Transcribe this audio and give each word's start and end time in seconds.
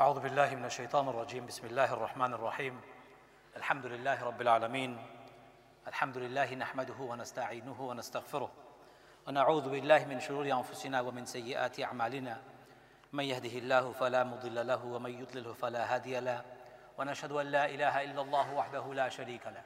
أعوذ 0.00 0.20
بالله 0.20 0.54
من 0.54 0.64
الشيطان 0.64 1.08
الرجيم. 1.08 1.46
بسم 1.46 1.66
الله 1.66 1.92
الرحمن 1.92 2.34
الرحيم. 2.34 2.80
الحمد 3.56 3.86
لله 3.86 4.24
رب 4.24 4.40
العالمين. 4.40 4.98
الحمد 5.88 6.18
لله 6.18 6.54
نحمده 6.54 6.94
ونستعينه 7.00 7.80
ونستغفره. 7.80 8.50
ونعوذ 9.28 9.68
بالله 9.68 10.04
من 10.04 10.20
شرور 10.20 10.52
أنفسنا 10.52 11.00
ومن 11.00 11.24
سيئات 11.24 11.80
أعمالنا. 11.80 12.42
من 13.12 13.24
يهده 13.24 13.58
الله 13.58 13.92
فلا 13.92 14.24
مضل 14.24 14.66
له 14.66 14.84
ومن 14.84 15.10
يضلله 15.10 15.52
فلا 15.52 15.94
هادي 15.94 16.20
له. 16.20 16.44
ونشهد 16.98 17.32
أن 17.32 17.46
لا 17.46 17.64
إله 17.64 18.04
إلا 18.04 18.20
الله 18.20 18.54
وحده 18.54 18.94
لا 18.94 19.08
شريك 19.08 19.46
له. 19.46 19.64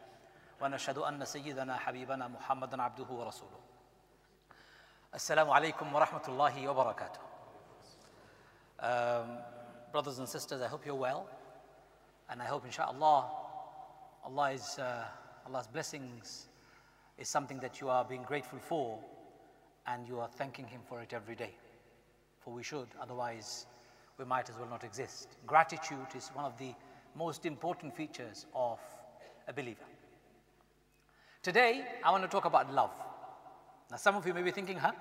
ونشهد 0.60 0.98
أن 0.98 1.24
سيدنا 1.24 1.76
حبيبنا 1.76 2.28
محمدا 2.28 2.82
عبده 2.82 3.10
ورسوله. 3.10 3.60
السلام 5.14 5.50
عليكم 5.50 5.94
ورحمة 5.94 6.24
الله 6.28 6.68
وبركاته. 6.68 7.20
Brothers 9.92 10.18
and 10.18 10.28
sisters, 10.28 10.62
I 10.62 10.68
hope 10.68 10.86
you're 10.86 10.94
well. 10.94 11.28
And 12.28 12.40
I 12.40 12.44
hope, 12.44 12.64
inshallah, 12.64 13.30
Allah 14.24 14.52
is, 14.52 14.78
uh, 14.78 15.04
Allah's 15.46 15.66
blessings 15.66 16.48
is 17.18 17.28
something 17.28 17.58
that 17.60 17.80
you 17.80 17.88
are 17.88 18.04
being 18.04 18.22
grateful 18.22 18.58
for 18.58 18.98
and 19.86 20.06
you 20.06 20.20
are 20.20 20.28
thanking 20.28 20.66
Him 20.66 20.80
for 20.88 21.00
it 21.00 21.12
every 21.12 21.34
day. 21.34 21.54
For 22.38 22.52
we 22.54 22.62
should, 22.62 22.88
otherwise, 23.00 23.66
we 24.18 24.24
might 24.24 24.48
as 24.48 24.56
well 24.56 24.68
not 24.68 24.84
exist. 24.84 25.36
Gratitude 25.46 26.14
is 26.14 26.28
one 26.34 26.44
of 26.44 26.56
the 26.58 26.72
most 27.16 27.44
important 27.44 27.96
features 27.96 28.46
of 28.54 28.78
a 29.48 29.52
believer. 29.52 29.84
Today, 31.42 31.84
I 32.04 32.10
want 32.10 32.22
to 32.22 32.28
talk 32.28 32.44
about 32.44 32.72
love. 32.72 32.92
Now, 33.90 33.96
some 33.96 34.14
of 34.14 34.26
you 34.26 34.34
may 34.34 34.42
be 34.42 34.50
thinking, 34.50 34.76
huh? 34.76 34.92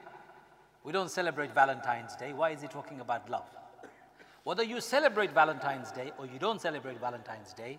We 0.84 0.94
don't 0.94 1.12
celebrate 1.12 1.54
Valentine's 1.54 2.16
Day. 2.16 2.34
Why 2.34 2.52
is 2.52 2.62
he 2.62 2.68
talking 2.68 3.02
about 3.02 3.30
love? 3.30 3.46
Whether 4.50 4.64
you 4.64 4.82
celebrate 4.82 5.32
Valentine's 5.32 5.92
Day 5.92 6.12
or 6.18 6.26
you 6.26 6.40
don't 6.40 6.60
celebrate 6.60 7.00
Valentine's 7.00 7.54
Day, 7.54 7.78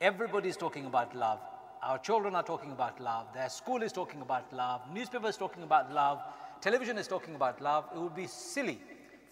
everybody 0.00 0.48
is 0.48 0.56
talking 0.56 0.86
about 0.86 1.16
love. 1.16 1.40
Our 1.82 1.98
children 1.98 2.36
are 2.36 2.44
talking 2.44 2.70
about 2.70 3.00
love. 3.00 3.26
Their 3.34 3.48
school 3.48 3.82
is 3.82 3.90
talking 3.90 4.20
about 4.22 4.52
love. 4.52 4.82
Newspaper 4.94 5.26
is 5.26 5.36
talking 5.36 5.64
about 5.64 5.92
love. 5.92 6.20
Television 6.60 6.96
is 6.96 7.08
talking 7.08 7.34
about 7.34 7.60
love. 7.60 7.86
It 7.92 7.98
would 7.98 8.14
be 8.14 8.28
silly 8.28 8.78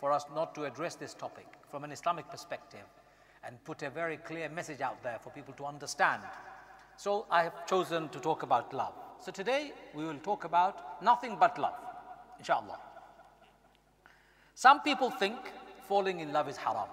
for 0.00 0.10
us 0.10 0.24
not 0.34 0.52
to 0.56 0.64
address 0.64 0.96
this 0.96 1.14
topic 1.14 1.46
from 1.70 1.84
an 1.84 1.92
Islamic 1.92 2.28
perspective 2.28 2.86
and 3.44 3.62
put 3.62 3.84
a 3.84 3.90
very 3.90 4.16
clear 4.16 4.48
message 4.48 4.80
out 4.80 5.00
there 5.04 5.20
for 5.20 5.30
people 5.30 5.54
to 5.58 5.64
understand. 5.64 6.22
So 6.96 7.26
I 7.30 7.44
have 7.44 7.68
chosen 7.68 8.08
to 8.08 8.18
talk 8.18 8.42
about 8.42 8.74
love. 8.74 8.94
So 9.20 9.30
today 9.30 9.70
we 9.94 10.04
will 10.04 10.18
talk 10.18 10.42
about 10.42 11.00
nothing 11.04 11.36
but 11.38 11.56
love, 11.56 11.78
inshallah. 12.40 12.80
Some 14.56 14.80
people 14.80 15.10
think 15.10 15.36
falling 15.88 16.20
in 16.20 16.32
love 16.32 16.48
is 16.48 16.56
haram. 16.56 16.88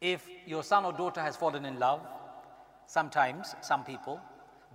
If 0.00 0.28
your 0.46 0.62
son 0.62 0.84
or 0.84 0.92
daughter 0.92 1.20
has 1.20 1.36
fallen 1.36 1.64
in 1.64 1.78
love, 1.78 2.00
sometimes 2.86 3.54
some 3.60 3.84
people 3.84 4.20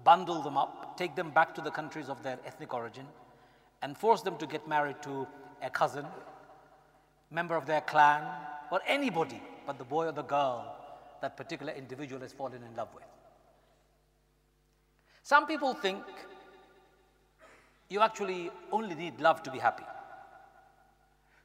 bundle 0.04 0.42
them 0.42 0.58
up, 0.58 0.98
take 0.98 1.16
them 1.16 1.32
back 1.32 1.54
to 1.56 1.62
the 1.62 1.72
countries 1.72 2.10
of 2.10 2.24
their 2.24 2.40
ethnic 2.46 2.74
origin, 2.74 3.06
and 3.82 3.98
force 3.98 4.22
them 4.22 4.38
to 4.38 4.48
get 4.48 4.68
married 4.68 5.02
to 5.04 5.28
a 5.62 5.70
cousin, 5.70 6.06
member 7.30 7.56
of 7.56 7.66
their 7.66 7.82
clan, 7.82 8.24
or 8.72 8.82
anybody 8.88 9.42
but 9.66 9.78
the 9.78 9.84
boy 9.84 10.08
or 10.08 10.12
the 10.12 10.24
girl 10.24 10.76
that 11.22 11.38
particular 11.38 11.72
individual 11.74 12.22
has 12.22 12.34
fallen 12.34 12.64
in 12.64 12.76
love 12.76 12.90
with. 12.96 13.04
Some 15.24 15.46
people 15.46 15.74
think 15.74 16.02
you 17.90 18.02
actually 18.02 18.50
only 18.72 18.96
need 18.96 19.20
love 19.20 19.44
to 19.44 19.52
be 19.52 19.60
happy. 19.60 19.84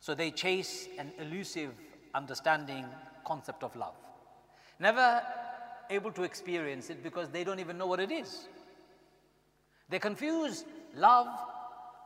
So 0.06 0.14
they 0.14 0.30
chase 0.30 0.86
an 0.98 1.10
elusive 1.18 1.72
understanding 2.14 2.84
concept 3.26 3.64
of 3.64 3.74
love. 3.74 3.96
Never 4.78 5.20
able 5.90 6.12
to 6.12 6.22
experience 6.22 6.90
it 6.90 7.02
because 7.02 7.28
they 7.30 7.42
don't 7.42 7.58
even 7.58 7.76
know 7.76 7.88
what 7.88 7.98
it 7.98 8.12
is. 8.12 8.46
They 9.88 9.98
confuse 9.98 10.64
love 10.94 11.26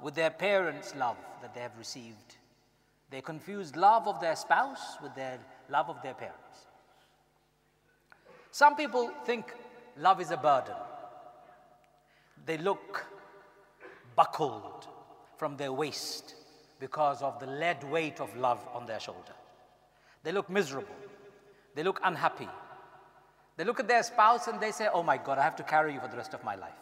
with 0.01 0.15
their 0.15 0.31
parents' 0.31 0.95
love 0.97 1.19
that 1.43 1.53
they 1.53 1.61
have 1.61 1.77
received. 1.77 2.37
They 3.11 3.21
confuse 3.21 3.77
love 3.77 4.09
of 4.09 4.19
their 4.19 4.35
spouse 4.35 4.97
with 5.03 5.15
their 5.15 5.39
love 5.69 5.91
of 5.91 6.01
their 6.03 6.15
parents. 6.15 6.69
Some 8.51 8.77
people 8.77 9.11
think 9.27 9.55
love 9.99 10.23
is 10.23 10.31
a 10.31 10.39
burden. 10.39 10.77
They 12.47 12.57
look 12.57 13.05
buckled 14.17 14.89
from 15.37 15.59
their 15.59 15.75
waist 15.75 16.37
because 16.81 17.23
of 17.23 17.39
the 17.39 17.47
lead 17.47 17.85
weight 17.85 18.21
of 18.21 18.35
love 18.37 18.67
on 18.75 18.87
their 18.87 18.99
shoulder. 18.99 19.35
They 20.25 20.33
look 20.33 20.51
miserable. 20.51 20.95
They 21.75 21.83
look 21.83 22.01
unhappy. 22.03 22.49
They 23.57 23.65
look 23.65 23.79
at 23.79 23.87
their 23.87 24.03
spouse 24.03 24.49
and 24.49 24.59
they 24.61 24.73
say, 24.73 24.89
Oh 24.93 25.03
my 25.03 25.19
God, 25.19 25.39
I 25.39 25.43
have 25.43 25.57
to 25.57 25.63
carry 25.63 25.93
you 25.93 26.01
for 26.01 26.09
the 26.09 26.17
rest 26.17 26.35
of 26.35 26.43
my 26.43 26.57
life. 26.57 26.73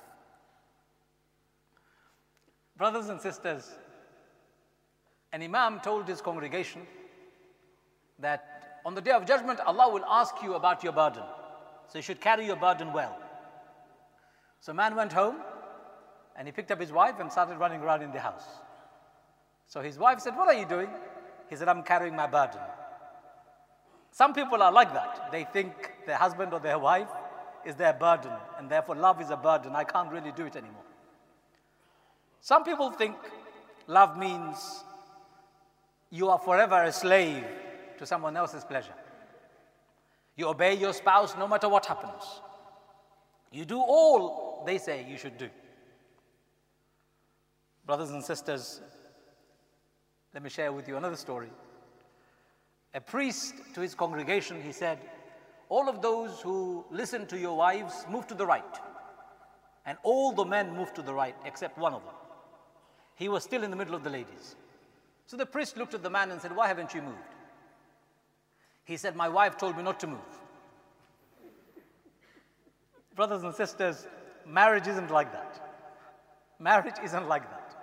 Brothers 2.76 3.08
and 3.08 3.20
sisters, 3.20 3.69
an 5.32 5.42
Imam 5.42 5.81
told 5.81 6.06
his 6.06 6.20
congregation 6.20 6.82
that 8.20 8.81
on 8.87 8.94
the 8.94 9.00
day 9.00 9.10
of 9.10 9.26
judgment, 9.26 9.58
Allah 9.60 9.92
will 9.92 10.04
ask 10.04 10.37
you 10.42 10.54
about 10.54 10.84
your 10.84 10.92
burden. 10.92 11.25
So 11.88 11.98
you 11.98 12.03
should 12.03 12.20
carry 12.20 12.47
your 12.47 12.56
burden 12.56 12.92
well. 12.92 13.19
So 14.60 14.72
man 14.72 14.94
went 14.94 15.12
home 15.12 15.37
and 16.37 16.47
he 16.47 16.53
picked 16.53 16.70
up 16.70 16.81
his 16.81 16.92
wife 16.92 17.16
and 17.19 17.31
started 17.31 17.58
running 17.58 17.81
around 17.81 18.03
in 18.03 18.12
the 18.12 18.20
house. 18.20 18.44
So 19.68 19.82
his 19.82 19.98
wife 19.98 20.20
said, 20.20 20.34
What 20.34 20.48
are 20.48 20.58
you 20.58 20.66
doing? 20.66 20.88
He 21.48 21.56
said, 21.56 21.68
I'm 21.68 21.82
carrying 21.82 22.16
my 22.16 22.26
burden. 22.26 22.60
Some 24.10 24.34
people 24.34 24.62
are 24.62 24.72
like 24.72 24.92
that. 24.94 25.28
They 25.30 25.44
think 25.44 25.92
their 26.06 26.16
husband 26.16 26.52
or 26.52 26.60
their 26.60 26.78
wife 26.78 27.08
is 27.64 27.76
their 27.76 27.92
burden, 27.92 28.32
and 28.58 28.68
therefore 28.68 28.96
love 28.96 29.20
is 29.20 29.30
a 29.30 29.36
burden. 29.36 29.76
I 29.76 29.84
can't 29.84 30.10
really 30.10 30.32
do 30.32 30.46
it 30.46 30.56
anymore. 30.56 30.82
Some 32.40 32.64
people 32.64 32.90
think 32.90 33.16
love 33.86 34.16
means 34.16 34.84
you 36.10 36.28
are 36.30 36.38
forever 36.38 36.82
a 36.84 36.92
slave 36.92 37.44
to 37.98 38.06
someone 38.06 38.36
else's 38.36 38.64
pleasure. 38.64 38.94
You 40.36 40.48
obey 40.48 40.74
your 40.74 40.94
spouse 40.94 41.36
no 41.36 41.46
matter 41.46 41.68
what 41.68 41.84
happens. 41.84 42.22
You 43.52 43.64
do 43.64 43.78
all 43.78 44.62
they 44.64 44.78
say 44.78 45.06
you 45.08 45.18
should 45.18 45.36
do. 45.36 45.50
Brothers 47.84 48.10
and 48.10 48.22
sisters, 48.24 48.80
let 50.34 50.42
me 50.42 50.50
share 50.50 50.72
with 50.72 50.88
you 50.88 50.96
another 50.96 51.16
story. 51.16 51.50
A 52.94 53.00
priest 53.00 53.54
to 53.74 53.80
his 53.80 53.94
congregation, 53.94 54.62
he 54.62 54.72
said, 54.72 54.98
All 55.68 55.88
of 55.88 56.02
those 56.02 56.40
who 56.40 56.84
listen 56.90 57.26
to 57.26 57.38
your 57.38 57.56
wives 57.56 58.06
move 58.10 58.26
to 58.28 58.34
the 58.34 58.46
right. 58.46 58.64
And 59.86 59.96
all 60.02 60.32
the 60.32 60.44
men 60.44 60.74
moved 60.74 60.94
to 60.96 61.02
the 61.02 61.14
right 61.14 61.34
except 61.44 61.78
one 61.78 61.94
of 61.94 62.04
them. 62.04 62.14
He 63.14 63.28
was 63.28 63.42
still 63.42 63.64
in 63.64 63.70
the 63.70 63.76
middle 63.76 63.94
of 63.94 64.04
the 64.04 64.10
ladies. 64.10 64.56
So 65.26 65.36
the 65.36 65.46
priest 65.46 65.76
looked 65.76 65.94
at 65.94 66.02
the 66.02 66.10
man 66.10 66.30
and 66.30 66.40
said, 66.40 66.54
Why 66.54 66.68
haven't 66.68 66.94
you 66.94 67.02
moved? 67.02 67.16
He 68.84 68.96
said, 68.96 69.16
My 69.16 69.28
wife 69.28 69.56
told 69.56 69.76
me 69.76 69.82
not 69.82 70.00
to 70.00 70.06
move. 70.06 70.18
Brothers 73.14 73.42
and 73.42 73.54
sisters, 73.54 74.06
marriage 74.46 74.86
isn't 74.86 75.10
like 75.10 75.32
that. 75.32 75.60
Marriage 76.58 76.94
isn't 77.02 77.28
like 77.28 77.48
that. 77.50 77.76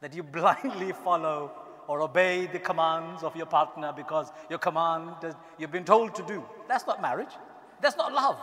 That 0.00 0.14
you 0.14 0.22
blindly 0.38 0.92
follow 0.92 1.52
or 1.88 2.00
obey 2.00 2.46
the 2.46 2.58
commands 2.58 3.22
of 3.22 3.36
your 3.36 3.46
partner 3.46 3.92
because 3.94 4.32
your 4.50 4.58
command 4.58 5.34
you've 5.58 5.70
been 5.70 5.84
told 5.84 6.14
to 6.14 6.22
do. 6.22 6.44
That's 6.68 6.86
not 6.86 7.00
marriage. 7.00 7.34
That's 7.80 7.96
not 7.96 8.12
love. 8.12 8.38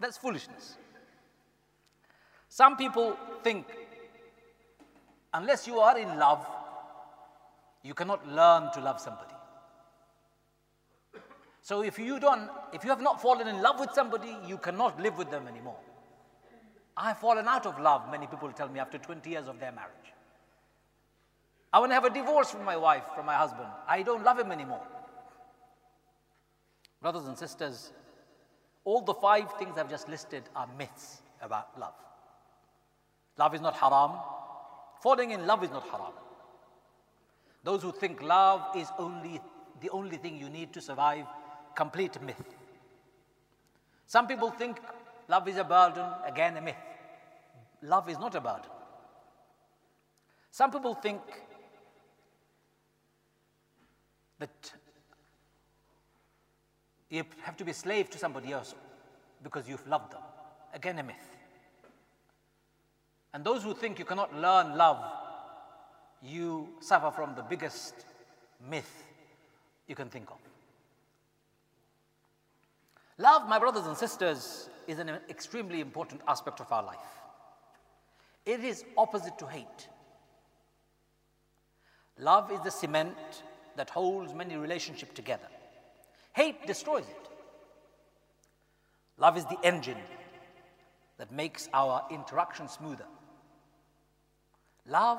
That's 0.00 0.16
foolishness. 0.16 0.76
Some 2.48 2.76
people 2.76 3.16
think 3.42 3.66
unless 5.32 5.66
you 5.66 5.78
are 5.78 5.98
in 5.98 6.18
love, 6.18 6.46
you 7.82 7.94
cannot 7.94 8.26
learn 8.28 8.70
to 8.72 8.80
love 8.80 9.00
somebody. 9.00 9.34
So 11.62 11.82
if 11.82 11.98
you 11.98 12.18
don't, 12.18 12.50
if 12.72 12.84
you 12.84 12.90
have 12.90 13.00
not 13.00 13.22
fallen 13.22 13.46
in 13.46 13.62
love 13.62 13.78
with 13.78 13.92
somebody, 13.92 14.36
you 14.46 14.58
cannot 14.58 15.00
live 15.00 15.16
with 15.16 15.30
them 15.30 15.46
anymore. 15.46 15.78
I've 16.96 17.18
fallen 17.18 17.48
out 17.48 17.66
of 17.66 17.80
love, 17.80 18.10
many 18.10 18.26
people 18.26 18.50
tell 18.52 18.68
me, 18.68 18.80
after 18.80 18.98
20 18.98 19.30
years 19.30 19.48
of 19.48 19.58
their 19.58 19.72
marriage. 19.72 20.11
I 21.72 21.78
want 21.78 21.90
to 21.90 21.94
have 21.94 22.04
a 22.04 22.10
divorce 22.10 22.50
from 22.50 22.64
my 22.64 22.76
wife, 22.76 23.04
from 23.14 23.26
my 23.26 23.34
husband. 23.34 23.68
I 23.88 24.02
don't 24.02 24.22
love 24.22 24.38
him 24.38 24.52
anymore. 24.52 24.82
Brothers 27.00 27.26
and 27.26 27.36
sisters, 27.36 27.92
all 28.84 29.00
the 29.00 29.14
five 29.14 29.52
things 29.58 29.78
I've 29.78 29.90
just 29.90 30.08
listed 30.08 30.42
are 30.54 30.68
myths 30.76 31.22
about 31.40 31.78
love. 31.78 31.94
Love 33.38 33.54
is 33.54 33.60
not 33.60 33.74
haram. 33.74 34.12
Falling 35.02 35.30
in 35.30 35.46
love 35.46 35.64
is 35.64 35.70
not 35.70 35.84
haram. 35.88 36.12
Those 37.64 37.82
who 37.82 37.92
think 37.92 38.22
love 38.22 38.76
is 38.76 38.88
only 38.98 39.40
the 39.80 39.90
only 39.90 40.16
thing 40.16 40.36
you 40.36 40.48
need 40.48 40.72
to 40.74 40.80
survive, 40.80 41.26
complete 41.74 42.20
myth. 42.22 42.54
Some 44.06 44.26
people 44.28 44.50
think 44.50 44.78
love 45.28 45.48
is 45.48 45.56
a 45.56 45.64
burden, 45.64 46.06
again 46.24 46.56
a 46.56 46.60
myth. 46.60 46.76
Love 47.82 48.08
is 48.08 48.18
not 48.18 48.34
a 48.34 48.40
burden. 48.40 48.70
Some 50.52 50.70
people 50.70 50.94
think 50.94 51.20
that 54.42 54.72
You 57.12 57.24
have 57.42 57.58
to 57.58 57.64
be 57.64 57.72
a 57.72 57.74
slave 57.74 58.08
to 58.10 58.18
somebody 58.18 58.52
else 58.52 58.74
because 59.42 59.68
you've 59.68 59.86
loved 59.86 60.12
them. 60.12 60.22
Again, 60.72 60.98
a 60.98 61.02
myth. 61.02 61.28
And 63.34 63.44
those 63.44 63.62
who 63.62 63.74
think 63.74 63.98
you 63.98 64.06
cannot 64.06 64.34
learn 64.34 64.78
love, 64.78 65.04
you 66.22 66.68
suffer 66.80 67.10
from 67.10 67.34
the 67.34 67.42
biggest 67.42 68.06
myth 68.70 69.04
you 69.86 69.94
can 69.94 70.08
think 70.08 70.30
of. 70.30 70.38
Love, 73.18 73.46
my 73.46 73.58
brothers 73.58 73.86
and 73.86 73.96
sisters, 73.96 74.70
is 74.86 74.98
an 74.98 75.10
extremely 75.28 75.82
important 75.82 76.22
aspect 76.26 76.60
of 76.60 76.72
our 76.72 76.82
life. 76.82 77.12
It 78.46 78.64
is 78.64 78.86
opposite 78.96 79.38
to 79.38 79.46
hate. 79.46 79.88
Love 82.18 82.50
is 82.50 82.60
the 82.60 82.70
cement 82.70 83.42
that 83.76 83.90
holds 83.90 84.34
many 84.34 84.56
relationships 84.56 85.12
together. 85.14 85.48
Hate 86.34 86.66
destroys 86.66 87.04
it. 87.04 87.28
Love 89.18 89.36
is 89.36 89.44
the 89.44 89.58
engine 89.62 89.98
that 91.18 91.30
makes 91.30 91.68
our 91.72 92.04
interaction 92.10 92.68
smoother. 92.68 93.06
Love 94.86 95.18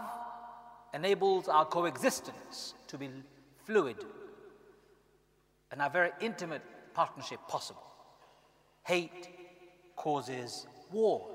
enables 0.93 1.47
our 1.47 1.65
coexistence 1.65 2.73
to 2.87 2.97
be 2.97 3.09
fluid 3.65 3.97
and 5.71 5.81
our 5.81 5.89
very 5.89 6.11
intimate 6.19 6.61
partnership 6.93 7.39
possible. 7.47 7.83
Hate 8.83 9.29
causes 9.95 10.67
war. 10.91 11.29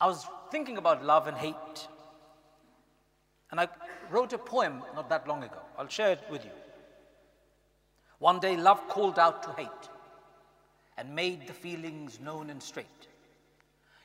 I 0.00 0.06
was 0.06 0.26
thinking 0.50 0.76
about 0.76 1.04
love 1.04 1.26
and 1.26 1.36
hate, 1.36 1.88
and 3.50 3.60
I 3.60 3.68
wrote 4.10 4.32
a 4.32 4.38
poem 4.38 4.82
not 4.94 5.08
that 5.08 5.26
long 5.26 5.42
ago. 5.42 5.60
I'll 5.78 5.88
share 5.88 6.12
it 6.12 6.20
with 6.30 6.44
you. 6.44 6.50
One 8.18 8.40
day, 8.40 8.56
love 8.56 8.88
called 8.88 9.18
out 9.18 9.42
to 9.42 9.52
hate 9.52 9.68
and 10.96 11.14
made 11.14 11.46
the 11.46 11.52
feelings 11.52 12.20
known 12.20 12.50
and 12.50 12.62
straight. 12.62 12.86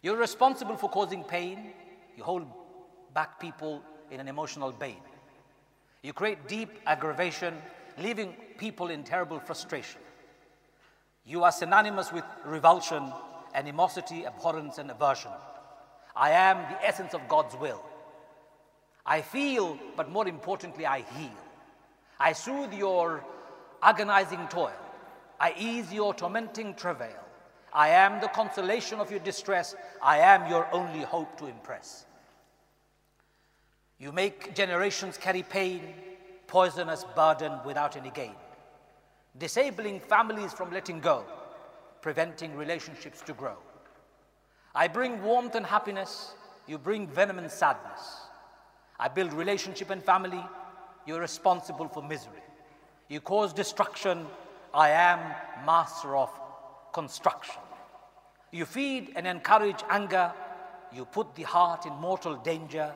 You're 0.01 0.17
responsible 0.17 0.75
for 0.75 0.89
causing 0.89 1.23
pain. 1.23 1.71
You 2.17 2.23
hold 2.23 2.45
back 3.13 3.39
people 3.39 3.83
in 4.11 4.19
an 4.19 4.27
emotional 4.27 4.71
bane. 4.71 4.95
You 6.01 6.13
create 6.13 6.47
deep 6.47 6.69
aggravation, 6.85 7.53
leaving 7.97 8.33
people 8.57 8.89
in 8.89 9.03
terrible 9.03 9.39
frustration. 9.39 10.01
You 11.25 11.43
are 11.43 11.51
synonymous 11.51 12.11
with 12.11 12.23
revulsion, 12.45 13.11
animosity, 13.53 14.25
abhorrence, 14.25 14.77
and 14.77 14.89
aversion. 14.89 15.31
I 16.15 16.31
am 16.31 16.57
the 16.71 16.85
essence 16.85 17.13
of 17.13 17.27
God's 17.27 17.55
will. 17.55 17.83
I 19.09 19.23
feel, 19.23 19.79
but 19.97 20.11
more 20.11 20.27
importantly, 20.27 20.85
I 20.85 21.01
heal. 21.01 21.41
I 22.19 22.31
soothe 22.33 22.73
your 22.73 23.25
agonizing 23.81 24.47
toil. 24.49 24.79
I 25.39 25.55
ease 25.57 25.91
your 25.91 26.13
tormenting 26.13 26.75
travail. 26.75 27.25
I 27.73 27.89
am 27.89 28.21
the 28.21 28.27
consolation 28.27 28.99
of 28.99 29.09
your 29.09 29.19
distress. 29.21 29.75
I 30.01 30.19
am 30.19 30.47
your 30.47 30.67
only 30.71 31.01
hope 31.01 31.39
to 31.39 31.47
impress. 31.47 32.05
You 33.97 34.11
make 34.11 34.53
generations 34.53 35.17
carry 35.17 35.41
pain, 35.41 35.81
poisonous 36.45 37.03
burden 37.15 37.53
without 37.65 37.97
any 37.97 38.11
gain, 38.11 38.35
disabling 39.39 40.01
families 40.01 40.53
from 40.53 40.71
letting 40.71 40.99
go, 40.99 41.25
preventing 42.01 42.55
relationships 42.55 43.21
to 43.21 43.33
grow. 43.33 43.57
I 44.75 44.87
bring 44.87 45.23
warmth 45.23 45.55
and 45.55 45.65
happiness, 45.65 46.33
you 46.67 46.77
bring 46.77 47.07
venom 47.07 47.39
and 47.39 47.49
sadness. 47.49 48.28
I 48.99 49.07
build 49.07 49.33
relationship 49.33 49.89
and 49.89 50.03
family, 50.03 50.43
you're 51.05 51.21
responsible 51.21 51.87
for 51.87 52.03
misery. 52.03 52.43
You 53.07 53.21
cause 53.21 53.53
destruction, 53.53 54.25
I 54.73 54.89
am 54.89 55.19
master 55.65 56.15
of 56.15 56.29
construction. 56.93 57.61
You 58.51 58.65
feed 58.65 59.13
and 59.15 59.25
encourage 59.25 59.81
anger, 59.89 60.33
you 60.93 61.05
put 61.05 61.35
the 61.35 61.43
heart 61.43 61.85
in 61.85 61.93
mortal 61.93 62.35
danger. 62.35 62.93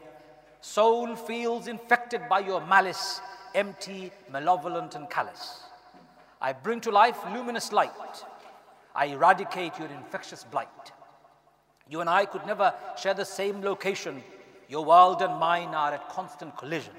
Soul 0.62 1.16
feels 1.16 1.68
infected 1.68 2.22
by 2.30 2.40
your 2.40 2.66
malice, 2.66 3.22
empty, 3.56 4.12
malevolent, 4.32 4.96
and 4.96 5.10
callous. 5.10 5.62
I 6.42 6.54
bring 6.54 6.82
to 6.82 6.92
life 6.92 7.18
luminous 7.32 7.72
light. 7.72 8.26
I 8.96 9.06
eradicate 9.06 9.80
your 9.80 9.88
infectious 9.88 10.44
blight. 10.44 10.92
You 11.90 12.02
and 12.02 12.10
I 12.10 12.26
could 12.26 12.46
never 12.46 12.74
share 12.98 13.14
the 13.14 13.26
same 13.26 13.62
location. 13.62 14.24
Your 14.70 14.86
world 14.86 15.22
and 15.22 15.40
mine 15.40 15.74
are 15.76 15.94
at 15.94 16.10
constant 16.10 16.58
collision. 16.58 16.94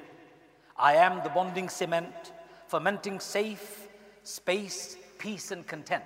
I 0.76 0.94
am 0.94 1.22
the 1.22 1.30
bonding 1.30 1.68
cement, 1.68 2.32
fermenting 2.68 3.20
safe 3.20 3.88
space, 4.24 4.96
peace, 5.18 5.50
and 5.50 5.66
content. 5.66 6.04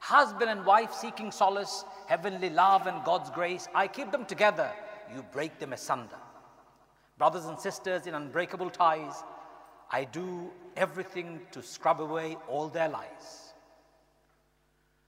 Husband 0.00 0.50
and 0.50 0.66
wife 0.66 0.92
seeking 0.92 1.30
solace, 1.30 1.84
heavenly 2.06 2.50
love, 2.50 2.86
and 2.86 3.04
God's 3.04 3.30
grace. 3.30 3.68
I 3.74 3.86
keep 3.86 4.10
them 4.10 4.26
together, 4.26 4.70
you 5.14 5.24
break 5.32 5.58
them 5.58 5.72
asunder. 5.72 6.16
Brothers 7.16 7.44
and 7.46 7.58
sisters 7.58 8.06
in 8.06 8.14
unbreakable 8.14 8.70
ties, 8.70 9.22
I 9.90 10.04
do 10.04 10.50
everything 10.76 11.40
to 11.52 11.62
scrub 11.62 12.00
away 12.00 12.36
all 12.48 12.68
their 12.68 12.88
lies. 12.88 13.52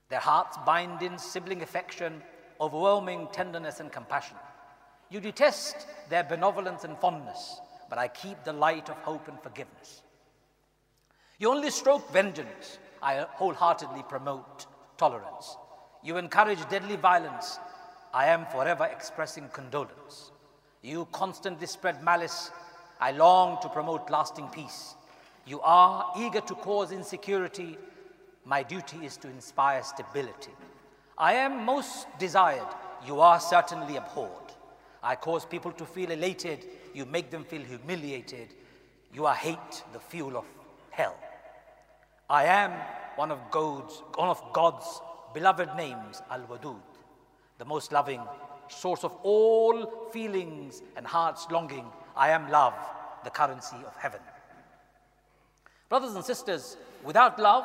Their 0.09 0.21
hearts 0.21 0.57
bind 0.65 1.03
in 1.03 1.19
sibling 1.19 1.63
affection, 1.63 2.23
overwhelming 2.61 3.29
tenderness 3.33 3.81
and 3.81 3.91
compassion. 3.91 4.37
You 5.11 5.21
detest 5.21 5.87
their 6.09 6.25
benevolence 6.25 6.85
and 6.85 6.99
fondness, 6.99 7.61
but 7.89 7.99
I 7.99 8.09
keep 8.09 8.43
the 8.43 8.53
light 8.53 8.89
of 8.89 8.97
hope 8.99 9.29
and 9.29 9.41
forgiveness. 9.41 10.03
You 11.39 11.51
only 11.51 11.71
stroke 11.71 12.11
vengeance, 12.13 12.79
I 13.03 13.27
wholeheartedly 13.35 14.05
promote 14.09 14.67
tolerance. 14.97 15.57
You 16.03 16.17
encourage 16.17 16.69
deadly 16.69 16.97
violence, 16.97 17.59
I 18.13 18.27
am 18.27 18.47
forever 18.47 18.85
expressing 18.85 19.49
condolence. 19.53 20.33
You 20.83 21.07
constantly 21.13 21.67
spread 21.67 22.03
malice, 22.03 22.51
I 23.01 23.13
long 23.13 23.61
to 23.63 23.69
promote 23.69 24.09
lasting 24.11 24.49
peace. 24.49 24.95
You 25.47 25.61
are 25.61 26.13
eager 26.19 26.41
to 26.41 26.55
cause 26.55 26.91
insecurity, 26.91 27.77
my 28.45 28.63
duty 28.63 29.05
is 29.05 29.17
to 29.19 29.29
inspire 29.29 29.83
stability. 29.83 30.53
I 31.19 31.35
am 31.35 31.65
most 31.65 32.07
desired, 32.19 32.75
you 33.07 33.21
are 33.21 33.39
certainly 33.39 33.97
abhorred. 33.97 34.46
I 35.03 35.15
cause 35.17 35.45
people 35.45 35.73
to 35.73 35.85
feel 35.85 36.11
elated, 36.11 36.67
you 36.95 37.05
make 37.05 37.31
them 37.31 37.45
feel 37.45 37.63
humiliated. 37.63 38.55
You 39.13 39.27
are 39.27 39.35
hate, 39.35 39.85
the 39.93 40.01
fuel 40.01 40.37
of 40.37 40.45
hell. 40.91 41.17
I 42.29 42.45
am 42.45 42.73
one 43.17 43.31
of 43.31 43.39
God's, 43.51 44.03
one 44.15 44.29
of 44.29 44.43
God's 44.53 45.01
beloved 45.33 45.77
names, 45.77 46.23
Al 46.31 46.41
Wadud, 46.43 46.81
the 47.59 47.65
most 47.65 47.93
loving, 47.93 48.21
source 48.69 49.05
of 49.05 49.13
all 49.23 50.09
feelings 50.13 50.83
and 50.97 51.07
heart's 51.07 51.47
longing. 51.51 51.87
I 52.17 52.31
am 52.31 52.51
love, 52.51 52.75
the 53.25 53.31
currency 53.31 53.77
of 53.87 53.95
heaven. 53.97 54.21
Brothers 55.89 56.15
and 56.15 56.25
sisters, 56.25 56.77
without 57.05 57.39
love, 57.39 57.65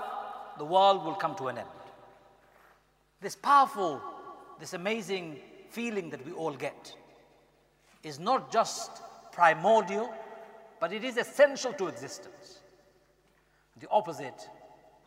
the 0.58 0.66
world 0.66 1.04
will 1.04 1.16
come 1.16 1.36
to 1.36 1.48
an 1.48 1.58
end. 1.58 1.68
This 3.20 3.36
powerful, 3.36 4.02
this 4.60 4.74
amazing 4.74 5.40
feeling 5.70 6.10
that 6.12 6.26
we 6.26 6.32
all 6.34 6.54
get 6.54 6.96
is 8.04 8.20
not 8.20 8.52
just 8.52 8.92
primordial, 9.32 10.14
but 10.80 10.92
it 10.92 11.04
is 11.04 11.18
essential 11.18 11.74
to 11.74 11.88
existence. 11.88 12.60
The 13.80 13.88
opposite 13.90 14.50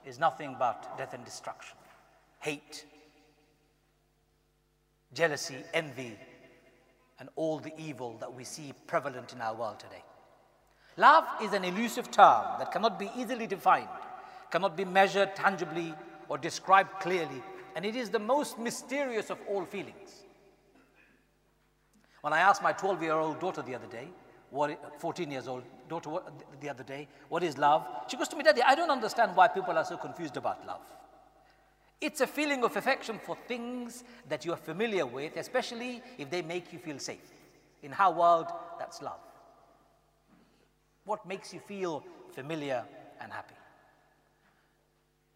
is 0.04 0.18
nothing 0.18 0.56
but 0.58 0.96
death 0.98 1.14
and 1.14 1.24
destruction, 1.24 1.76
hate, 2.40 2.84
jealousy, 5.12 5.56
envy, 5.72 6.18
and 7.20 7.28
all 7.36 7.58
the 7.58 7.72
evil 7.78 8.16
that 8.20 8.32
we 8.32 8.44
see 8.44 8.72
prevalent 8.86 9.32
in 9.32 9.40
our 9.40 9.54
world 9.54 9.78
today. 9.78 10.02
Love 10.96 11.24
is 11.42 11.52
an 11.52 11.64
elusive 11.64 12.10
term 12.10 12.44
that 12.58 12.70
cannot 12.72 12.98
be 12.98 13.10
easily 13.16 13.46
defined, 13.46 13.88
cannot 14.50 14.76
be 14.76 14.84
measured 14.84 15.34
tangibly 15.34 15.94
or 16.28 16.38
described 16.38 17.00
clearly, 17.00 17.42
and 17.74 17.84
it 17.84 17.96
is 17.96 18.10
the 18.10 18.18
most 18.18 18.58
mysterious 18.58 19.30
of 19.30 19.38
all 19.48 19.64
feelings. 19.64 20.24
When 22.24 22.32
I 22.32 22.38
asked 22.38 22.62
my 22.62 22.72
12 22.72 23.02
year 23.02 23.12
old 23.12 23.38
daughter 23.38 23.60
the 23.60 23.74
other 23.74 23.86
day, 23.86 24.08
what, 24.48 24.98
14 24.98 25.30
years 25.30 25.46
old 25.46 25.62
daughter 25.90 26.10
the 26.58 26.70
other 26.70 26.82
day, 26.82 27.06
what 27.28 27.42
is 27.42 27.58
love? 27.58 27.86
She 28.08 28.16
goes 28.16 28.28
to 28.28 28.36
me, 28.36 28.42
Daddy, 28.42 28.62
I 28.62 28.74
don't 28.74 28.90
understand 28.90 29.36
why 29.36 29.48
people 29.48 29.76
are 29.76 29.84
so 29.84 29.98
confused 29.98 30.38
about 30.38 30.66
love. 30.66 30.80
It's 32.00 32.22
a 32.22 32.26
feeling 32.26 32.64
of 32.64 32.74
affection 32.76 33.20
for 33.22 33.36
things 33.46 34.04
that 34.30 34.46
you 34.46 34.54
are 34.54 34.56
familiar 34.56 35.04
with, 35.04 35.36
especially 35.36 36.00
if 36.16 36.30
they 36.30 36.40
make 36.40 36.72
you 36.72 36.78
feel 36.78 36.98
safe. 36.98 37.30
In 37.82 37.92
our 37.92 38.14
world, 38.14 38.46
that's 38.78 39.02
love. 39.02 39.20
What 41.04 41.28
makes 41.28 41.52
you 41.52 41.60
feel 41.60 42.02
familiar 42.32 42.84
and 43.20 43.30
happy? 43.30 43.56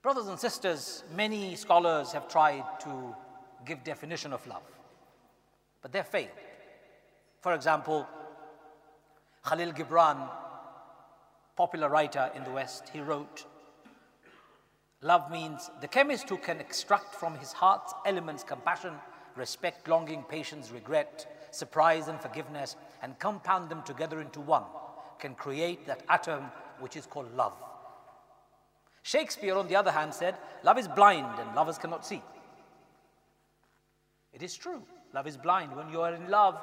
Brothers 0.01 0.29
and 0.29 0.41
sisters, 0.41 1.05
many 1.15 1.55
scholars 1.55 2.13
have 2.13 2.29
tried 2.29 2.65
to 2.81 3.15
give 3.67 3.85
definition 3.85 4.33
of 4.33 4.47
love, 4.47 4.63
but 5.83 5.93
they've 5.93 6.07
failed. 6.07 6.31
For 7.41 7.55
example, 7.55 8.07
Khalil 9.45 9.73
Gibran, 9.73 10.29
popular 11.57 11.89
writer 11.89 12.31
in 12.35 12.45
the 12.45 12.51
West, 12.51 12.89
he 12.93 13.01
wrote, 13.01 13.47
Love 15.01 15.31
means 15.31 15.71
the 15.81 15.87
chemist 15.87 16.29
who 16.29 16.37
can 16.37 16.59
extract 16.61 17.15
from 17.15 17.37
his 17.37 17.53
heart's 17.53 17.95
elements 18.05 18.43
compassion, 18.43 18.95
respect, 19.37 19.87
longing, 19.87 20.25
patience, 20.25 20.73
regret, 20.73 21.49
surprise, 21.53 22.09
and 22.09 22.21
forgiveness, 22.21 22.75
and 23.03 23.17
compound 23.21 23.71
them 23.71 23.83
together 23.85 24.21
into 24.21 24.41
one, 24.41 24.65
can 25.21 25.35
create 25.35 25.87
that 25.87 26.03
atom 26.09 26.51
which 26.81 26.97
is 26.97 27.07
called 27.07 27.33
love. 27.37 27.55
Shakespeare, 29.03 29.55
on 29.55 29.69
the 29.69 29.77
other 29.77 29.93
hand, 29.93 30.13
said, 30.13 30.35
Love 30.65 30.79
is 30.79 30.89
blind 30.89 31.39
and 31.39 31.55
lovers 31.55 31.79
cannot 31.79 32.05
see. 32.05 32.21
It 34.33 34.43
is 34.43 34.57
true. 34.57 34.83
Love 35.15 35.27
is 35.27 35.37
blind. 35.37 35.75
When 35.75 35.89
you 35.91 36.03
are 36.03 36.13
in 36.13 36.29
love, 36.29 36.61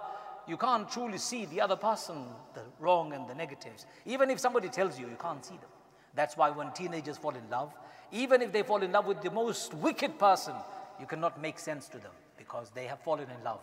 you 0.48 0.58
can't 0.58 0.90
truly 0.90 1.18
see 1.18 1.46
the 1.46 1.62
other 1.62 1.76
person, 1.76 2.26
the 2.54 2.62
wrong 2.80 3.14
and 3.14 3.28
the 3.28 3.36
negatives. 3.36 3.86
Even 4.06 4.30
if 4.30 4.40
somebody 4.40 4.70
tells 4.70 5.00
you, 5.00 5.08
you 5.08 5.18
can't 5.20 5.44
see 5.44 5.56
them. 5.56 5.70
That's 6.14 6.38
why 6.38 6.50
when 6.52 6.72
teenagers 6.72 7.18
fall 7.18 7.36
in 7.36 7.50
love, 7.50 7.74
even 8.12 8.42
if 8.42 8.52
they 8.52 8.64
fall 8.64 8.82
in 8.82 8.92
love 8.92 9.06
with 9.06 9.22
the 9.22 9.32
most 9.32 9.74
wicked 9.74 10.18
person, 10.18 10.54
you 11.00 11.06
cannot 11.06 11.42
make 11.42 11.60
sense 11.60 11.88
to 11.90 11.98
them 11.98 12.12
because 12.38 12.72
they 12.72 12.86
have 12.86 13.00
fallen 13.02 13.28
in 13.30 13.44
love. 13.44 13.60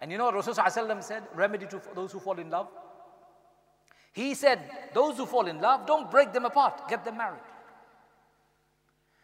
And 0.00 0.10
you 0.10 0.18
know 0.18 0.26
what 0.26 0.34
Rasulullah 0.34 1.02
said, 1.02 1.22
remedy 1.34 1.66
to 1.66 1.80
those 1.94 2.12
who 2.12 2.18
fall 2.18 2.38
in 2.38 2.50
love? 2.50 2.68
He 4.12 4.34
said, 4.34 4.60
those 4.92 5.16
who 5.16 5.26
fall 5.26 5.46
in 5.46 5.60
love, 5.60 5.86
don't 5.86 6.10
break 6.10 6.32
them 6.32 6.44
apart, 6.44 6.88
get 6.88 7.04
them 7.04 7.16
married. 7.16 7.40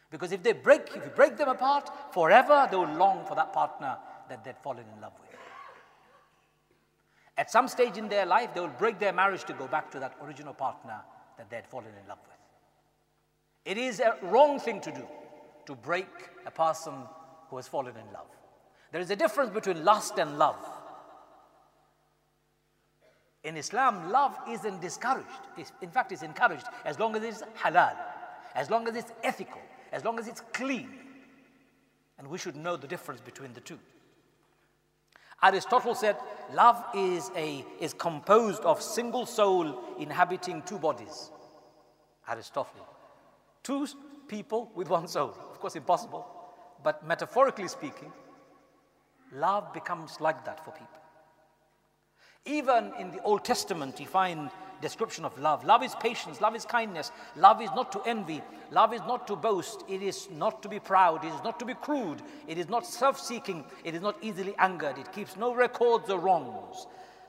Because 0.09 0.31
if 0.31 0.43
they 0.43 0.51
break, 0.51 0.89
if 0.95 1.03
you 1.05 1.11
break 1.15 1.37
them 1.37 1.49
apart, 1.49 1.89
forever 2.13 2.67
they 2.69 2.77
will 2.77 2.93
long 2.93 3.25
for 3.25 3.35
that 3.35 3.53
partner 3.53 3.97
that 4.27 4.43
they've 4.43 4.57
fallen 4.63 4.83
in 4.95 5.01
love 5.01 5.13
with. 5.21 5.30
At 7.37 7.49
some 7.49 7.67
stage 7.67 7.97
in 7.97 8.09
their 8.09 8.25
life, 8.25 8.53
they 8.53 8.59
will 8.59 8.67
break 8.67 8.99
their 8.99 9.13
marriage 9.13 9.43
to 9.45 9.53
go 9.53 9.67
back 9.67 9.89
to 9.91 9.99
that 9.99 10.15
original 10.23 10.53
partner 10.53 11.01
that 11.37 11.49
they 11.49 11.55
had 11.55 11.67
fallen 11.67 11.87
in 11.87 12.07
love 12.07 12.19
with. 12.27 12.37
It 13.65 13.77
is 13.77 13.99
a 13.99 14.17
wrong 14.23 14.59
thing 14.59 14.81
to 14.81 14.91
do 14.91 15.07
to 15.65 15.75
break 15.75 16.07
a 16.45 16.51
person 16.51 16.93
who 17.49 17.55
has 17.57 17.67
fallen 17.67 17.95
in 17.95 18.13
love. 18.13 18.27
There 18.91 19.01
is 19.01 19.09
a 19.11 19.15
difference 19.15 19.51
between 19.51 19.85
lust 19.85 20.17
and 20.17 20.37
love. 20.37 20.57
In 23.43 23.57
Islam, 23.57 24.11
love 24.11 24.37
isn't 24.49 24.81
discouraged. 24.81 25.27
It's, 25.57 25.71
in 25.81 25.89
fact, 25.89 26.11
it's 26.11 26.21
encouraged 26.21 26.65
as 26.85 26.99
long 26.99 27.15
as 27.15 27.23
it's 27.23 27.43
halal, 27.57 27.95
as 28.53 28.69
long 28.69 28.87
as 28.87 28.95
it's 28.95 29.11
ethical, 29.23 29.61
as 29.91 30.03
long 30.03 30.19
as 30.19 30.27
it's 30.27 30.41
clean. 30.53 30.89
And 32.19 32.27
we 32.27 32.37
should 32.37 32.55
know 32.55 32.77
the 32.77 32.87
difference 32.87 33.21
between 33.21 33.53
the 33.53 33.61
two. 33.61 33.79
Aristotle 35.43 35.95
said, 35.95 36.17
love 36.53 36.83
is, 36.95 37.31
a, 37.35 37.65
is 37.79 37.93
composed 37.93 38.61
of 38.63 38.81
single 38.81 39.25
soul 39.25 39.83
inhabiting 39.97 40.61
two 40.63 40.77
bodies. 40.77 41.31
Aristotle. 42.27 42.87
Two 43.63 43.87
people 44.27 44.71
with 44.75 44.89
one 44.89 45.07
soul. 45.07 45.35
Of 45.51 45.59
course, 45.59 45.75
impossible. 45.75 46.25
But 46.83 47.05
metaphorically 47.07 47.67
speaking, 47.67 48.11
love 49.33 49.73
becomes 49.73 50.19
like 50.19 50.45
that 50.45 50.63
for 50.63 50.71
people. 50.71 50.87
Even 52.45 52.91
in 52.99 53.11
the 53.11 53.21
Old 53.21 53.43
Testament, 53.43 53.99
you 53.99 54.07
find 54.07 54.49
description 54.81 55.23
of 55.23 55.37
love. 55.39 55.63
Love 55.63 55.83
is 55.83 55.95
patience, 55.95 56.41
love 56.41 56.55
is 56.55 56.65
kindness, 56.65 57.11
love 57.35 57.61
is 57.61 57.69
not 57.75 57.91
to 57.91 58.01
envy, 58.01 58.41
love 58.71 58.93
is 58.93 59.01
not 59.01 59.27
to 59.27 59.35
boast, 59.35 59.83
it 59.87 60.01
is 60.01 60.29
not 60.31 60.61
to 60.63 60.69
be 60.69 60.79
proud, 60.79 61.23
it 61.23 61.33
is 61.33 61.43
not 61.43 61.59
to 61.59 61.65
be 61.65 61.73
crude, 61.73 62.21
it 62.47 62.57
is 62.57 62.67
not 62.67 62.85
self 62.85 63.19
seeking, 63.19 63.63
it 63.83 63.95
is 63.95 64.01
not 64.01 64.17
easily 64.21 64.55
angered, 64.57 64.97
it 64.97 65.11
keeps 65.13 65.37
no 65.37 65.53
records 65.53 66.09
of 66.09 66.23
wrongs. 66.23 66.87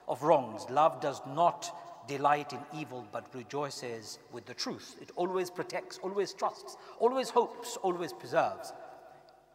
Of 0.09 0.23
wrongs. 0.23 0.69
Love 0.69 1.01
does 1.01 1.21
not 1.29 1.71
delight 2.09 2.53
in 2.53 2.59
evil 2.77 3.07
but 3.13 3.27
rejoices 3.35 4.19
with 4.33 4.45
the 4.47 4.55
truth. 4.55 4.97
It 5.01 5.11
always 5.17 5.51
protects, 5.51 5.99
always 5.99 6.33
trusts, 6.33 6.77
always 6.99 7.31
hopes, 7.31 7.77
always 7.83 8.13
preserves. 8.13 8.73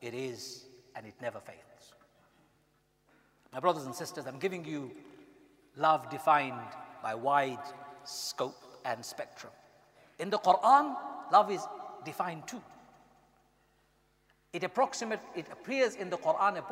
It 0.01 0.13
is 0.13 0.65
and 0.95 1.05
it 1.05 1.15
never 1.21 1.39
fails. 1.39 1.93
My 3.53 3.59
brothers 3.59 3.85
and 3.85 3.95
sisters, 3.95 4.25
I'm 4.25 4.39
giving 4.39 4.65
you 4.65 4.91
love 5.75 6.09
defined 6.09 6.55
by 7.03 7.15
wide 7.15 7.59
scope 8.07 8.81
and 8.85 9.03
spectrum. 9.03 9.53
In 10.19 10.29
the 10.29 10.39
Quran, 10.39 10.95
love 11.31 11.51
is 11.51 11.61
defined 12.05 12.47
too. 12.47 12.61
It, 14.53 14.63
approximate, 14.63 15.19
it 15.35 15.47
appears 15.51 15.95
in 15.95 16.09
the 16.09 16.17
Quran 16.17 16.63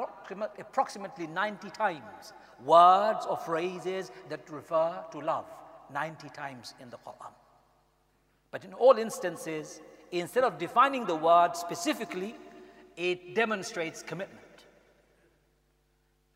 approximately 0.58 1.28
90 1.28 1.70
times. 1.72 2.34
Words 2.64 3.26
or 3.30 3.38
phrases 3.38 4.12
that 4.30 4.50
refer 4.50 5.04
to 5.12 5.20
love. 5.20 5.46
90 5.94 6.30
times 6.30 6.74
in 6.82 6.90
the 6.90 6.98
Quran. 6.98 7.34
But 8.50 8.64
in 8.64 8.74
all 8.74 8.98
instances, 8.98 9.82
instead 10.12 10.44
of 10.44 10.58
defining 10.58 11.06
the 11.06 11.16
word 11.16 11.56
specifically, 11.56 12.36
it 12.96 13.36
demonstrates 13.36 14.02
commitment. 14.02 14.42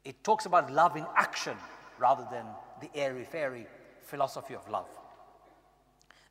It 0.04 0.24
talks 0.24 0.46
about 0.46 0.72
love 0.72 0.98
in 0.98 1.06
action 1.16 1.58
rather 1.98 2.28
than 2.30 2.46
the 2.82 2.90
airy 2.96 3.24
fairy 3.24 3.66
philosophy 4.10 4.56
of 4.56 4.68
love. 4.70 4.90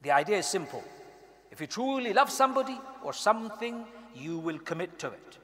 The 0.03 0.11
idea 0.11 0.39
is 0.39 0.47
simple. 0.47 0.83
If 1.51 1.61
you 1.61 1.67
truly 1.67 2.13
love 2.13 2.31
somebody 2.31 2.79
or 3.03 3.13
something, 3.13 3.85
you 4.15 4.39
will 4.39 4.59
commit 4.59 4.99
to 5.01 5.09
it. 5.09 5.39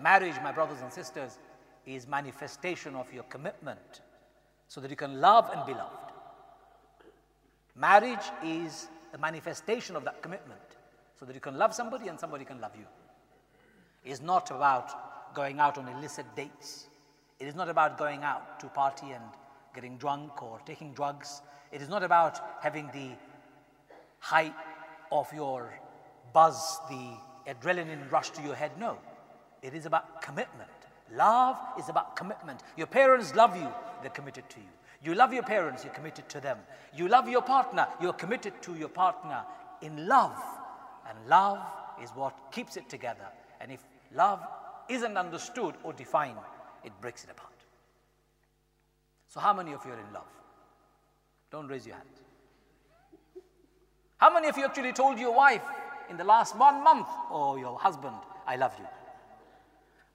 Marriage, 0.00 0.36
my 0.42 0.52
brothers 0.52 0.78
and 0.82 0.92
sisters, 0.92 1.38
is 1.86 2.06
manifestation 2.06 2.94
of 2.94 3.12
your 3.12 3.24
commitment 3.24 4.02
so 4.68 4.80
that 4.80 4.90
you 4.90 4.96
can 4.96 5.20
love 5.20 5.50
and 5.54 5.64
be 5.66 5.72
loved. 5.72 6.12
Marriage 7.74 8.26
is 8.44 8.88
a 9.14 9.18
manifestation 9.18 9.96
of 9.96 10.04
that 10.04 10.22
commitment 10.22 10.60
so 11.18 11.24
that 11.24 11.34
you 11.34 11.40
can 11.40 11.56
love 11.56 11.74
somebody 11.74 12.08
and 12.08 12.18
somebody 12.18 12.44
can 12.44 12.60
love 12.60 12.72
you. 12.76 12.86
It's 14.04 14.20
not 14.20 14.50
about 14.50 15.34
going 15.34 15.60
out 15.60 15.78
on 15.78 15.88
illicit 15.88 16.26
dates. 16.36 16.88
It 17.38 17.46
is 17.46 17.54
not 17.54 17.68
about 17.68 17.98
going 17.98 18.22
out 18.22 18.60
to 18.60 18.66
party 18.68 19.10
and 19.10 19.24
getting 19.74 19.96
drunk 19.96 20.42
or 20.42 20.60
taking 20.66 20.92
drugs. 20.92 21.42
It 21.72 21.82
is 21.82 21.88
not 21.88 22.02
about 22.02 22.40
having 22.62 22.90
the 22.92 23.10
height 24.18 24.54
of 25.12 25.32
your 25.32 25.72
buzz, 26.32 26.78
the 26.88 27.16
adrenaline 27.52 28.10
rush 28.10 28.30
to 28.30 28.42
your 28.42 28.54
head. 28.54 28.72
No, 28.78 28.98
it 29.62 29.74
is 29.74 29.86
about 29.86 30.22
commitment. 30.22 30.70
Love 31.12 31.58
is 31.78 31.88
about 31.88 32.16
commitment. 32.16 32.60
Your 32.76 32.86
parents 32.86 33.34
love 33.34 33.56
you, 33.56 33.68
they're 34.02 34.10
committed 34.10 34.48
to 34.50 34.60
you. 34.60 34.66
You 35.02 35.14
love 35.14 35.32
your 35.32 35.42
parents, 35.42 35.82
you're 35.82 35.94
committed 35.94 36.28
to 36.28 36.40
them. 36.40 36.58
You 36.94 37.08
love 37.08 37.28
your 37.28 37.42
partner, 37.42 37.86
you're 38.00 38.12
committed 38.12 38.60
to 38.62 38.74
your 38.74 38.88
partner 38.88 39.42
in 39.82 40.06
love. 40.06 40.40
And 41.08 41.18
love 41.28 41.58
is 42.02 42.10
what 42.10 42.34
keeps 42.52 42.76
it 42.76 42.88
together. 42.88 43.26
And 43.60 43.72
if 43.72 43.82
love 44.14 44.40
isn't 44.88 45.16
understood 45.16 45.74
or 45.82 45.92
defined, 45.92 46.36
it 46.84 46.92
breaks 47.00 47.24
it 47.24 47.30
apart. 47.30 47.50
So, 49.30 49.38
how 49.38 49.54
many 49.54 49.72
of 49.72 49.84
you 49.86 49.92
are 49.92 49.98
in 49.98 50.12
love? 50.12 50.26
Don't 51.52 51.68
raise 51.68 51.86
your 51.86 51.94
hand. 51.94 52.08
How 54.16 54.34
many 54.34 54.48
of 54.48 54.58
you 54.58 54.64
actually 54.64 54.92
told 54.92 55.20
your 55.20 55.32
wife 55.32 55.62
in 56.08 56.16
the 56.16 56.24
last 56.24 56.58
one 56.58 56.82
month 56.82 57.06
or 57.30 57.56
your 57.56 57.78
husband, 57.78 58.16
I 58.44 58.56
love 58.56 58.74
you? 58.76 58.86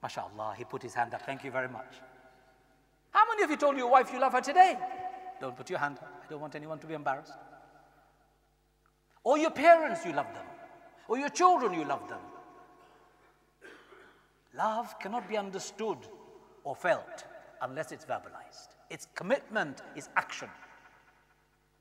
MashaAllah, 0.04 0.56
he 0.58 0.66
put 0.66 0.84
his 0.84 0.94
hand 0.94 1.14
up. 1.14 1.22
Thank 1.22 1.46
you 1.46 1.50
very 1.50 1.70
much. 1.70 1.96
How 3.12 3.24
many 3.30 3.44
of 3.44 3.50
you 3.50 3.56
told 3.56 3.78
your 3.78 3.90
wife 3.90 4.12
you 4.12 4.20
love 4.20 4.34
her 4.34 4.42
today? 4.42 4.78
Don't 5.40 5.56
put 5.56 5.70
your 5.70 5.80
hand 5.80 5.98
up. 6.00 6.24
I 6.26 6.30
don't 6.30 6.42
want 6.42 6.56
anyone 6.56 6.80
to 6.80 6.88
be 6.88 6.94
embarrassed. 6.94 7.32
Or 9.24 9.38
your 9.38 9.52
parents, 9.52 10.06
you 10.06 10.12
love 10.12 10.32
them. 10.34 10.46
Or 11.08 11.18
your 11.18 11.30
children, 11.30 11.74
you 11.74 11.86
love 11.86 12.08
them. 12.10 12.20
Love 14.58 15.00
cannot 15.00 15.30
be 15.30 15.38
understood 15.38 16.00
or 16.66 16.76
felt 16.76 17.24
unless 17.62 17.94
it's 17.94 18.04
verbalized. 18.04 18.75
Its 18.90 19.08
commitment 19.16 19.82
is 19.96 20.10
action. 20.16 20.50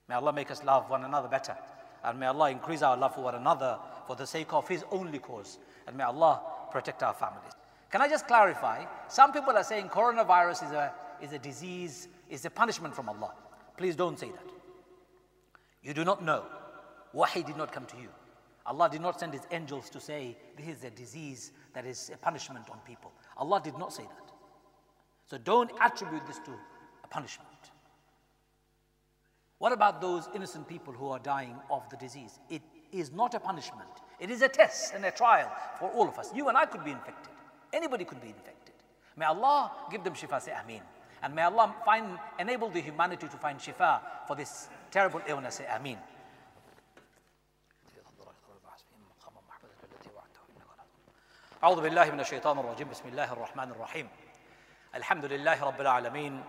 May 0.08 0.14
Allah 0.14 0.32
make 0.32 0.50
us 0.50 0.62
love 0.64 0.90
one 0.90 1.04
another 1.04 1.28
better. 1.28 1.56
And 2.02 2.20
may 2.20 2.26
Allah 2.26 2.50
increase 2.50 2.82
our 2.82 2.96
love 2.96 3.14
for 3.14 3.23
one 3.23 3.34
another 3.34 3.78
for 4.06 4.16
the 4.16 4.26
sake 4.26 4.52
of 4.52 4.68
His 4.68 4.84
only 4.90 5.18
cause. 5.18 5.58
And 5.87 5.96
may 5.96 6.04
Allah 6.04 6.40
protect 6.70 7.02
our 7.02 7.14
families. 7.14 7.52
Can 7.90 8.02
I 8.02 8.08
just 8.08 8.26
clarify? 8.26 8.84
Some 9.08 9.32
people 9.32 9.56
are 9.56 9.64
saying 9.64 9.88
coronavirus 9.88 10.66
is 10.66 10.73
a 10.73 10.92
is 11.23 11.32
a 11.32 11.38
disease, 11.38 12.08
is 12.28 12.44
a 12.44 12.50
punishment 12.50 12.94
from 12.94 13.08
Allah. 13.08 13.32
Please 13.76 13.96
don't 13.96 14.18
say 14.18 14.28
that. 14.28 14.50
You 15.82 15.94
do 15.94 16.04
not 16.04 16.23
know. 16.25 16.44
Wahi 17.12 17.42
did 17.42 17.56
not 17.56 17.73
come 17.73 17.87
to 17.87 17.96
you. 17.96 18.08
Allah 18.66 18.88
did 18.90 19.00
not 19.00 19.20
send 19.20 19.32
His 19.32 19.46
angels 19.50 19.90
to 19.90 20.00
say, 20.00 20.37
This 20.56 20.68
is 20.68 20.84
a 20.84 20.90
disease 20.90 21.52
that 21.75 21.87
is 21.87 22.11
a 22.12 22.16
punishment 22.16 22.68
on 22.70 22.78
people. 22.87 23.12
Allah 23.37 23.61
did 23.62 23.78
not 23.78 23.92
say 23.92 24.02
that. 24.02 24.32
So 25.26 25.38
don't 25.38 25.70
attribute 25.80 26.26
this 26.26 26.38
to 26.40 26.52
punishment. 27.13 27.47
What 29.57 29.73
about 29.73 29.99
those 29.99 30.29
innocent 30.33 30.67
people 30.67 30.93
who 30.93 31.09
are 31.09 31.19
dying 31.19 31.55
of 31.69 31.88
the 31.89 31.97
disease? 31.97 32.39
It 32.49 32.61
is 32.91 33.11
not 33.11 33.33
a 33.33 33.39
punishment, 33.39 33.89
it 34.19 34.29
is 34.29 34.41
a 34.41 34.47
test 34.47 34.93
and 34.95 35.05
a 35.05 35.11
trial 35.11 35.51
for 35.77 35.89
all 35.89 36.07
of 36.07 36.17
us. 36.17 36.31
You 36.33 36.47
and 36.49 36.57
I 36.57 36.65
could 36.65 36.83
be 36.83 36.91
infected, 36.91 37.33
anybody 37.73 38.05
could 38.05 38.21
be 38.21 38.29
infected. 38.29 38.75
May 39.17 39.25
Allah 39.25 39.71
give 39.91 40.03
them 40.03 40.13
shifa, 40.13 40.41
say 40.41 40.53
Ameen. 40.53 40.81
And 41.21 41.35
may 41.35 41.41
Allah 41.41 41.75
find, 41.83 42.17
enable 42.39 42.69
the 42.69 42.79
humanity 42.79 43.27
to 43.27 43.38
find 43.38 43.59
shifa 43.59 43.99
for 44.25 44.35
this 44.38 44.69
terrible 44.91 45.21
illness. 45.27 45.55
Say 45.55 45.65
Ameen. 45.67 45.97
أعوذ 51.63 51.81
بالله 51.81 52.11
من 52.11 52.19
الشيطان 52.19 52.59
الرجيم 52.59 52.88
بسم 52.89 53.07
الله 53.07 53.33
الرحمن 53.33 53.71
الرحيم 53.71 54.07
الحمد 54.95 55.25
لله 55.25 55.63
رب 55.63 55.81
العالمين 55.81 56.43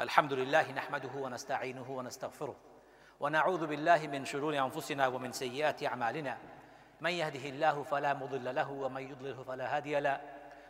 الحمد 0.00 0.32
لله 0.32 0.72
نحمده 0.72 1.10
ونستعينه 1.14 1.90
ونستغفره 1.90 2.54
ونعوذ 3.20 3.66
بالله 3.66 4.06
من 4.06 4.24
شرور 4.24 4.58
أنفسنا 4.58 5.06
ومن 5.06 5.32
سيئات 5.32 5.84
أعمالنا. 5.84 6.38
من 7.00 7.10
يهده 7.10 7.48
الله 7.48 7.82
فلا 7.82 8.14
مضل 8.14 8.54
له 8.54 8.70
ومن 8.70 9.02
يضلله 9.10 9.42
فلا 9.42 9.76
هادي 9.76 10.00
له. 10.00 10.20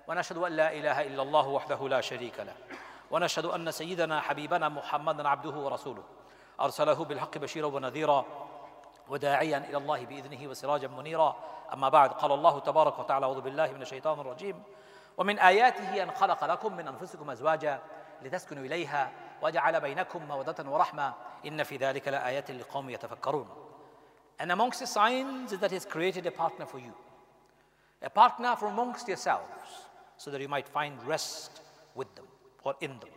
ونشهد 0.09 0.37
أن 0.37 0.53
لا 0.53 0.73
إله 0.73 1.07
إلا 1.07 1.23
الله 1.23 1.49
وحده 1.49 1.89
لا 1.89 2.01
شريك 2.01 2.41
له. 2.41 2.53
ونشهد 3.11 3.45
أن 3.45 3.71
سيدنا 3.71 4.21
حبيبنا 4.21 4.69
محمدا 4.69 5.29
عبده 5.29 5.57
ورسوله. 5.59 6.03
أرسله 6.61 7.05
بالحق 7.05 7.39
بشيرا 7.39 7.67
ونذيرا 7.67 8.25
وداعيا 9.09 9.59
إلى 9.59 9.77
الله 9.77 10.07
بإذنه 10.07 10.51
وسراجا 10.51 10.89
منيرا. 10.89 11.37
أما 11.73 11.89
بعد 11.89 12.11
قال 12.11 12.33
الله 12.33 12.59
تبارك 12.59 12.99
وتعالى 12.99 13.27
أعوذ 13.27 13.41
بالله 13.41 13.73
من 13.73 13.83
الشيطان 13.83 14.21
الرجيم. 14.21 14.63
ومن 15.19 15.39
آياته 15.39 16.03
أن 16.03 16.11
خلق 16.11 16.45
لكم 16.45 16.77
من 16.77 16.89
أنفسكم 16.89 17.31
أزواجا 17.31 17.79
لتسكنوا 18.22 18.64
إليها 18.64 19.12
وجعل 19.42 19.82
بينكم 19.82 20.28
مودة 20.28 20.70
ورحمة 20.70 21.14
إن 21.46 21.64
في 21.64 21.78
ذلك 21.78 22.08
لآيات 22.08 22.52
لقوم 22.52 22.90
يتفكرون 22.90 23.48
And 24.38 24.52
amongst 24.52 24.82
the 24.82 24.88
signs 24.88 25.54
is 25.54 25.60
that 25.60 25.72
He's 25.72 25.86
created 25.86 26.26
a 26.26 26.32
partner 26.32 26.66
for 26.66 26.78
you. 26.78 26.94
A 28.02 28.10
partner 28.10 28.56
from 28.58 28.74
amongst 28.74 29.08
yourselves 29.08 29.70
so 30.18 30.30
that 30.30 30.42
you 30.42 30.50
might 30.50 30.68
find 30.68 31.02
rest 31.06 31.62
with 31.96 32.14
them 32.16 32.26
or 32.64 32.76
in 32.82 32.92
them. 33.00 33.10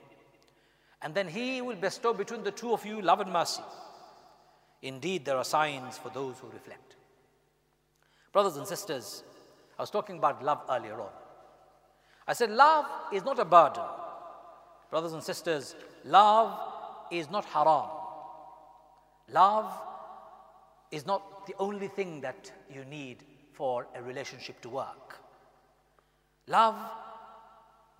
And 1.02 1.14
then 1.14 1.26
He 1.26 1.60
will 1.60 1.76
bestow 1.76 2.12
between 2.14 2.44
the 2.44 2.52
two 2.52 2.72
of 2.72 2.86
you 2.86 3.02
love 3.02 3.20
and 3.20 3.32
mercy. 3.32 3.62
Indeed, 4.82 5.24
there 5.24 5.36
are 5.36 5.44
signs 5.44 5.98
for 5.98 6.10
those 6.10 6.38
who 6.38 6.48
reflect. 6.48 6.94
Brothers 8.32 8.56
and 8.56 8.66
sisters, 8.66 9.24
I 9.78 9.82
was 9.82 9.90
talking 9.90 10.18
about 10.18 10.44
love 10.44 10.62
earlier 10.70 11.00
on. 11.00 11.10
I 12.26 12.32
said, 12.32 12.50
love 12.50 12.86
is 13.12 13.24
not 13.24 13.38
a 13.38 13.44
burden. 13.44 13.82
Brothers 14.93 15.13
and 15.13 15.23
sisters, 15.23 15.73
love 16.05 16.55
is 17.09 17.27
not 17.31 17.45
haram. 17.45 17.89
Love 19.31 19.73
is 20.91 21.07
not 21.07 21.47
the 21.47 21.55
only 21.57 21.87
thing 21.87 22.21
that 22.21 22.51
you 22.71 22.85
need 22.85 23.23
for 23.53 23.87
a 23.95 24.03
relationship 24.03 24.61
to 24.61 24.69
work. 24.69 25.17
Love 26.45 26.75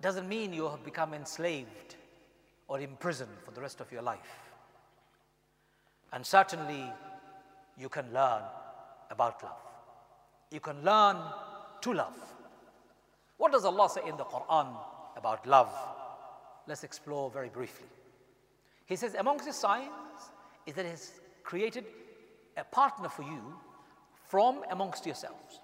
doesn't 0.00 0.28
mean 0.28 0.52
you 0.52 0.68
have 0.68 0.84
become 0.84 1.14
enslaved 1.14 1.96
or 2.68 2.78
imprisoned 2.78 3.38
for 3.44 3.50
the 3.50 3.60
rest 3.60 3.80
of 3.80 3.90
your 3.90 4.02
life. 4.02 4.38
And 6.12 6.24
certainly, 6.24 6.84
you 7.76 7.88
can 7.88 8.04
learn 8.14 8.42
about 9.10 9.42
love. 9.42 9.62
You 10.52 10.60
can 10.60 10.80
learn 10.84 11.16
to 11.80 11.92
love. 11.92 12.14
What 13.36 13.50
does 13.50 13.64
Allah 13.64 13.90
say 13.90 14.02
in 14.08 14.16
the 14.16 14.24
Quran 14.24 14.68
about 15.16 15.44
love? 15.44 15.93
Let's 16.66 16.84
explore 16.84 17.30
very 17.30 17.48
briefly. 17.48 17.86
He 18.86 18.96
says, 18.96 19.14
amongst 19.14 19.46
the 19.46 19.52
signs 19.52 19.90
is 20.66 20.74
that 20.74 20.84
He 20.84 20.90
has 20.90 21.12
created 21.42 21.84
a 22.56 22.64
partner 22.64 23.08
for 23.08 23.22
you 23.22 23.40
from 24.24 24.62
amongst 24.70 25.06
yourselves. 25.06 25.60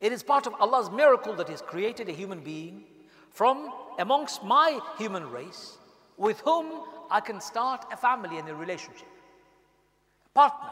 It 0.00 0.12
is 0.12 0.22
part 0.22 0.46
of 0.46 0.54
Allah's 0.60 0.90
miracle 0.90 1.34
that 1.36 1.48
He 1.48 1.52
has 1.52 1.62
created 1.62 2.08
a 2.08 2.12
human 2.12 2.40
being 2.40 2.84
from 3.30 3.70
amongst 3.98 4.44
my 4.44 4.78
human 4.98 5.28
race 5.30 5.76
with 6.16 6.40
whom 6.40 6.82
I 7.10 7.20
can 7.20 7.40
start 7.40 7.86
a 7.92 7.96
family 7.96 8.38
and 8.38 8.48
a 8.48 8.54
relationship 8.54 9.08
A 10.26 10.28
partner. 10.30 10.70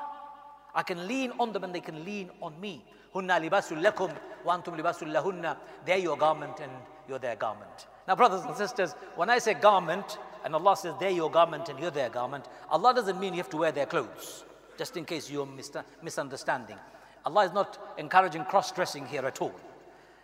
I 0.75 0.83
can 0.83 1.07
lean 1.07 1.33
on 1.39 1.53
them 1.53 1.65
and 1.65 1.75
they 1.75 1.81
can 1.81 2.05
lean 2.05 2.31
on 2.41 2.59
me. 2.61 2.85
Hunna 3.15 3.39
libasul 3.41 3.83
lakum 3.83 4.15
wa 4.45 4.57
antum 4.57 4.79
libasul 4.79 5.12
lahunna. 5.12 5.57
They're 5.85 5.99
your 5.99 6.17
garment 6.17 6.61
and 6.61 6.73
you're 7.09 7.19
their 7.19 7.37
garment. 7.37 7.87
Now, 8.09 8.17
brothers 8.17 8.43
and 8.43 8.57
sisters, 8.57 8.95
when 9.17 9.31
I 9.31 9.38
say 9.38 9.55
garment, 9.55 10.19
and 10.45 10.55
Allah 10.55 10.77
says 10.77 10.95
they're 10.99 11.11
your 11.11 11.31
garment 11.31 11.69
and 11.69 11.79
you're 11.79 11.91
their 11.91 12.11
garment, 12.11 12.47
Allah 12.71 12.93
doesn't 12.95 13.19
mean 13.21 13.35
you 13.35 13.38
have 13.38 13.51
to 13.51 13.57
wear 13.57 13.73
their 13.73 13.87
clothes, 13.87 14.45
just 14.77 14.97
in 14.97 15.05
case 15.05 15.31
you're 15.31 15.49
misunderstanding. 16.03 16.79
Allah 17.25 17.45
is 17.45 17.53
not 17.53 17.95
encouraging 17.99 18.45
cross 18.45 18.73
dressing 18.73 19.07
here 19.07 19.25
at 19.25 19.41
all. 19.41 19.55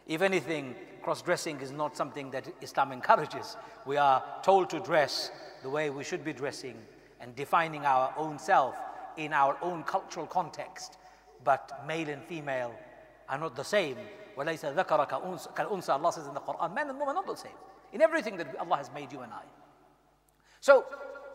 If 0.06 0.22
anything, 0.22 0.74
cross 1.02 1.22
dressing 1.22 1.60
is 1.60 1.70
not 1.70 1.96
something 1.96 2.30
that 2.32 2.48
Islam 2.60 2.92
encourages. 2.92 3.56
We 3.86 3.96
are 3.96 4.24
told 4.42 4.70
to 4.70 4.80
dress 4.80 5.30
the 5.62 5.70
way 5.70 5.90
we 5.90 6.02
should 6.02 6.24
be 6.24 6.32
dressing 6.32 6.76
and 7.20 7.36
defining 7.36 7.86
our 7.86 8.12
own 8.16 8.38
self 8.38 8.76
in 9.16 9.32
our 9.32 9.56
own 9.62 9.84
cultural 9.84 10.26
context, 10.26 10.98
but 11.44 11.84
male 11.86 12.08
and 12.08 12.22
female 12.24 12.74
are 13.28 13.38
not 13.38 13.54
the 13.54 13.64
same. 13.64 13.96
وَلَيْسَ 14.38 14.72
ذَكَرَ 14.74 15.08
كَالْأُنْثَى 15.08 15.88
Allah 15.88 16.12
says 16.12 16.28
in 16.28 16.34
the 16.34 16.40
Quran, 16.40 16.72
man 16.72 16.88
and 16.88 16.98
woman 16.98 17.16
are 17.16 17.22
not 17.22 17.26
the 17.26 17.34
same. 17.34 17.58
In 17.92 18.00
everything 18.00 18.36
that 18.36 18.54
Allah 18.60 18.76
has 18.76 18.90
made 18.94 19.12
you 19.12 19.20
and 19.20 19.32
I. 19.32 19.42
So, 20.60 20.84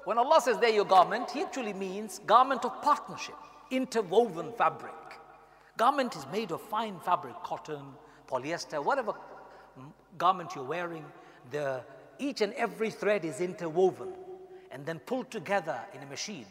when 0.05 0.17
Allah 0.17 0.39
says 0.41 0.57
they're 0.59 0.69
your 0.69 0.85
garment, 0.85 1.29
He 1.31 1.41
actually 1.41 1.73
means 1.73 2.19
garment 2.25 2.63
of 2.63 2.81
partnership, 2.81 3.35
interwoven 3.71 4.53
fabric. 4.53 4.93
Garment 5.75 6.15
is 6.15 6.25
made 6.31 6.51
of 6.51 6.61
fine 6.61 6.97
fabric, 7.01 7.35
cotton, 7.43 7.83
polyester, 8.29 8.81
whatever 8.83 9.11
mm, 9.77 9.91
garment 10.17 10.55
you're 10.55 10.63
wearing, 10.63 11.03
the, 11.51 11.81
each 12.19 12.39
and 12.39 12.53
every 12.53 12.89
thread 12.89 13.25
is 13.25 13.41
interwoven 13.41 14.13
and 14.71 14.85
then 14.85 14.99
pulled 14.99 15.29
together 15.29 15.77
in 15.93 16.01
a 16.03 16.05
machine. 16.05 16.45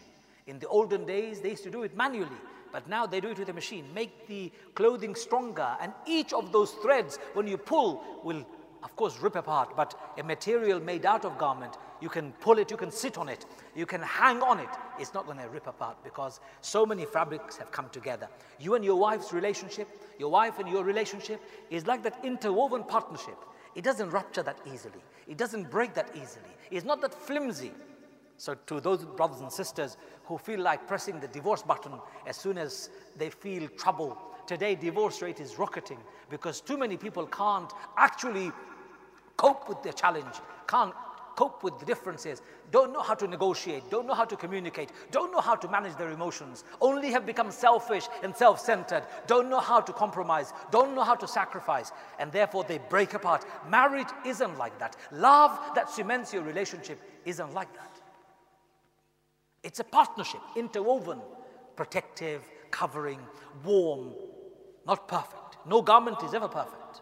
In 0.46 0.58
the 0.58 0.68
olden 0.68 1.06
days, 1.06 1.40
they 1.40 1.50
used 1.50 1.64
to 1.64 1.70
do 1.70 1.82
it 1.82 1.96
manually 1.96 2.28
but 2.72 2.88
now 2.88 3.06
they 3.06 3.20
do 3.20 3.28
it 3.28 3.38
with 3.38 3.48
a 3.48 3.52
machine. 3.52 3.84
Make 3.94 4.26
the 4.26 4.50
clothing 4.74 5.14
stronger, 5.14 5.76
and 5.80 5.92
each 6.06 6.32
of 6.32 6.52
those 6.52 6.72
threads, 6.82 7.18
when 7.34 7.46
you 7.46 7.58
pull, 7.58 8.02
will 8.24 8.44
of 8.82 8.96
course 8.96 9.18
rip 9.20 9.36
apart. 9.36 9.76
But 9.76 9.94
a 10.18 10.22
material 10.22 10.80
made 10.80 11.06
out 11.06 11.24
of 11.24 11.38
garment, 11.38 11.76
you 12.00 12.08
can 12.08 12.32
pull 12.40 12.58
it, 12.58 12.70
you 12.70 12.76
can 12.76 12.90
sit 12.90 13.16
on 13.16 13.28
it, 13.28 13.46
you 13.76 13.86
can 13.86 14.02
hang 14.02 14.42
on 14.42 14.58
it. 14.58 14.68
It's 14.98 15.14
not 15.14 15.26
going 15.26 15.38
to 15.38 15.48
rip 15.48 15.66
apart 15.66 15.98
because 16.02 16.40
so 16.60 16.84
many 16.84 17.04
fabrics 17.04 17.56
have 17.56 17.70
come 17.70 17.88
together. 17.90 18.28
You 18.58 18.74
and 18.74 18.84
your 18.84 18.96
wife's 18.96 19.32
relationship, 19.32 19.88
your 20.18 20.30
wife 20.30 20.58
and 20.58 20.68
your 20.68 20.84
relationship 20.84 21.40
is 21.70 21.86
like 21.86 22.02
that 22.02 22.18
interwoven 22.24 22.84
partnership. 22.84 23.36
It 23.74 23.84
doesn't 23.84 24.10
rupture 24.10 24.42
that 24.42 24.58
easily. 24.66 25.02
It 25.26 25.38
doesn't 25.38 25.70
break 25.70 25.94
that 25.94 26.10
easily. 26.14 26.50
It's 26.70 26.84
not 26.84 27.00
that 27.02 27.14
flimsy. 27.14 27.72
So, 28.38 28.54
to 28.66 28.80
those 28.80 29.04
brothers 29.04 29.40
and 29.40 29.52
sisters 29.52 29.96
who 30.24 30.38
feel 30.38 30.60
like 30.60 30.88
pressing 30.88 31.20
the 31.20 31.28
divorce 31.28 31.62
button 31.62 31.92
as 32.26 32.36
soon 32.36 32.58
as 32.58 32.90
they 33.16 33.30
feel 33.30 33.68
trouble, 33.78 34.18
today 34.46 34.74
divorce 34.74 35.22
rate 35.22 35.40
is 35.40 35.58
rocketing 35.58 35.98
because 36.30 36.60
too 36.60 36.76
many 36.76 36.96
people 36.96 37.26
can't 37.26 37.72
actually 37.96 38.50
cope 39.36 39.68
with 39.68 39.82
the 39.82 39.92
challenge, 39.92 40.34
can't 40.66 40.94
cope 41.36 41.62
with 41.62 41.78
the 41.78 41.86
differences, 41.86 42.42
don't 42.70 42.92
know 42.92 43.00
how 43.00 43.14
to 43.14 43.26
negotiate, 43.26 43.82
don't 43.90 44.06
know 44.06 44.14
how 44.14 44.24
to 44.24 44.36
communicate, 44.36 44.90
don't 45.10 45.32
know 45.32 45.40
how 45.40 45.54
to 45.54 45.68
manage 45.68 45.96
their 45.96 46.10
emotions, 46.10 46.64
only 46.80 47.10
have 47.10 47.26
become 47.26 47.50
selfish 47.50 48.06
and 48.22 48.34
self 48.34 48.60
centered, 48.60 49.04
don't 49.26 49.48
know 49.48 49.60
how 49.60 49.80
to 49.80 49.92
compromise, 49.92 50.52
don't 50.70 50.94
know 50.94 51.02
how 51.02 51.14
to 51.14 51.26
sacrifice, 51.26 51.92
and 52.18 52.30
therefore 52.32 52.64
they 52.64 52.78
break 52.88 53.14
apart. 53.14 53.44
Marriage 53.68 54.08
isn't 54.26 54.58
like 54.58 54.78
that. 54.78 54.96
Love 55.10 55.58
that 55.74 55.90
cements 55.90 56.32
your 56.32 56.42
relationship 56.42 57.00
isn't 57.24 57.52
like 57.54 57.72
that. 57.74 57.91
It's 59.63 59.79
a 59.79 59.83
partnership, 59.83 60.41
interwoven, 60.55 61.19
protective, 61.75 62.43
covering, 62.71 63.19
warm, 63.63 64.13
not 64.85 65.07
perfect. 65.07 65.57
No 65.65 65.81
garment 65.81 66.23
is 66.23 66.33
ever 66.33 66.47
perfect. 66.47 67.01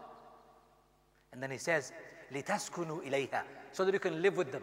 And 1.32 1.42
then 1.42 1.50
he 1.50 1.58
says, 1.58 1.92
لِتَسْكُنُوا 2.32 3.06
إِلَيْهَا 3.06 3.42
So 3.72 3.84
that 3.84 3.94
you 3.94 4.00
can 4.00 4.20
live 4.22 4.36
with 4.36 4.50
them. 4.52 4.62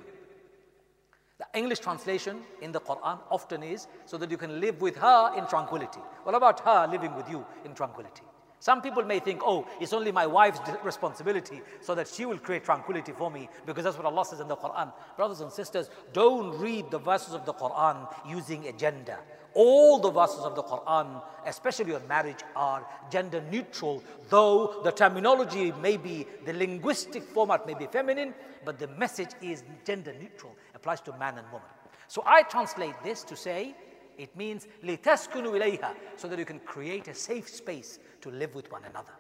The 1.38 1.46
English 1.58 1.80
translation 1.80 2.41
in 2.62 2.72
the 2.72 2.80
Quran 2.80 3.19
often 3.32 3.63
is 3.63 3.88
so 4.06 4.17
that 4.17 4.30
you 4.30 4.38
can 4.38 4.60
live 4.60 4.82
with 4.82 4.96
her 4.98 5.34
in 5.38 5.48
tranquility. 5.48 6.00
What 6.24 6.36
about 6.36 6.60
her 6.62 6.88
living 6.88 7.15
with 7.15 7.30
you 7.30 7.46
in 7.65 7.74
tranquility? 7.74 8.24
Some 8.61 8.83
people 8.83 9.05
may 9.05 9.21
think, 9.21 9.40
oh, 9.44 9.66
it's 9.81 9.92
only 9.92 10.11
my 10.11 10.27
wife's 10.27 10.61
responsibility 10.83 11.61
so 11.81 11.94
that 11.94 12.09
she 12.09 12.27
will 12.27 12.38
create 12.38 12.64
tranquility 12.64 13.12
for 13.12 13.31
me 13.31 13.49
because 13.66 13.85
that's 13.85 13.97
what 13.97 14.07
Allah 14.07 14.25
says 14.25 14.40
in 14.40 14.49
the 14.49 14.57
Quran. 14.57 14.92
Brothers 15.16 15.40
and 15.40 15.53
sisters, 15.53 15.90
don't 16.12 16.59
read 16.59 16.90
the 16.90 16.99
verses 16.99 17.35
of 17.35 17.47
the 17.47 17.55
Quran 17.55 18.12
using 18.27 18.66
a 18.66 18.73
gender. 18.73 19.18
All 19.55 19.99
the 19.99 20.11
verses 20.11 20.40
of 20.40 20.57
the 20.57 20.62
Quran, 20.62 21.23
especially 21.47 21.94
on 21.94 22.07
marriage, 22.07 22.40
are 22.55 22.87
gender 23.11 23.42
neutral, 23.51 24.03
though 24.29 24.81
the 24.85 24.92
terminology 24.92 25.73
may 25.81 25.97
be, 25.97 26.27
the 26.44 26.53
linguistic 26.53 27.23
format 27.23 27.66
may 27.66 27.75
be 27.75 27.87
feminine, 27.87 28.35
but 28.64 28.79
the 28.79 28.88
message 28.88 29.31
is 29.40 29.62
gender 29.85 30.14
neutral, 30.21 30.55
applies 30.75 31.01
to 31.03 31.16
man 31.16 31.38
and 31.38 31.47
woman. 31.53 31.68
So 32.09 32.23
I 32.27 32.42
translate 32.42 32.94
this 33.03 33.23
to 33.25 33.37
say, 33.37 33.75
it 34.17 34.36
means 34.36 34.67
لِتَسْكُنُوا 34.84 35.60
إِلَيْهَا 35.60 35.96
so 36.17 36.28
that 36.28 36.39
you 36.39 36.46
can 36.46 36.60
create 36.60 37.08
a 37.08 37.13
safe 37.13 37.50
space 37.50 38.00
to 38.22 38.30
live 38.30 38.54
with 38.56 38.72
one 38.72 38.84
another. 38.86 39.12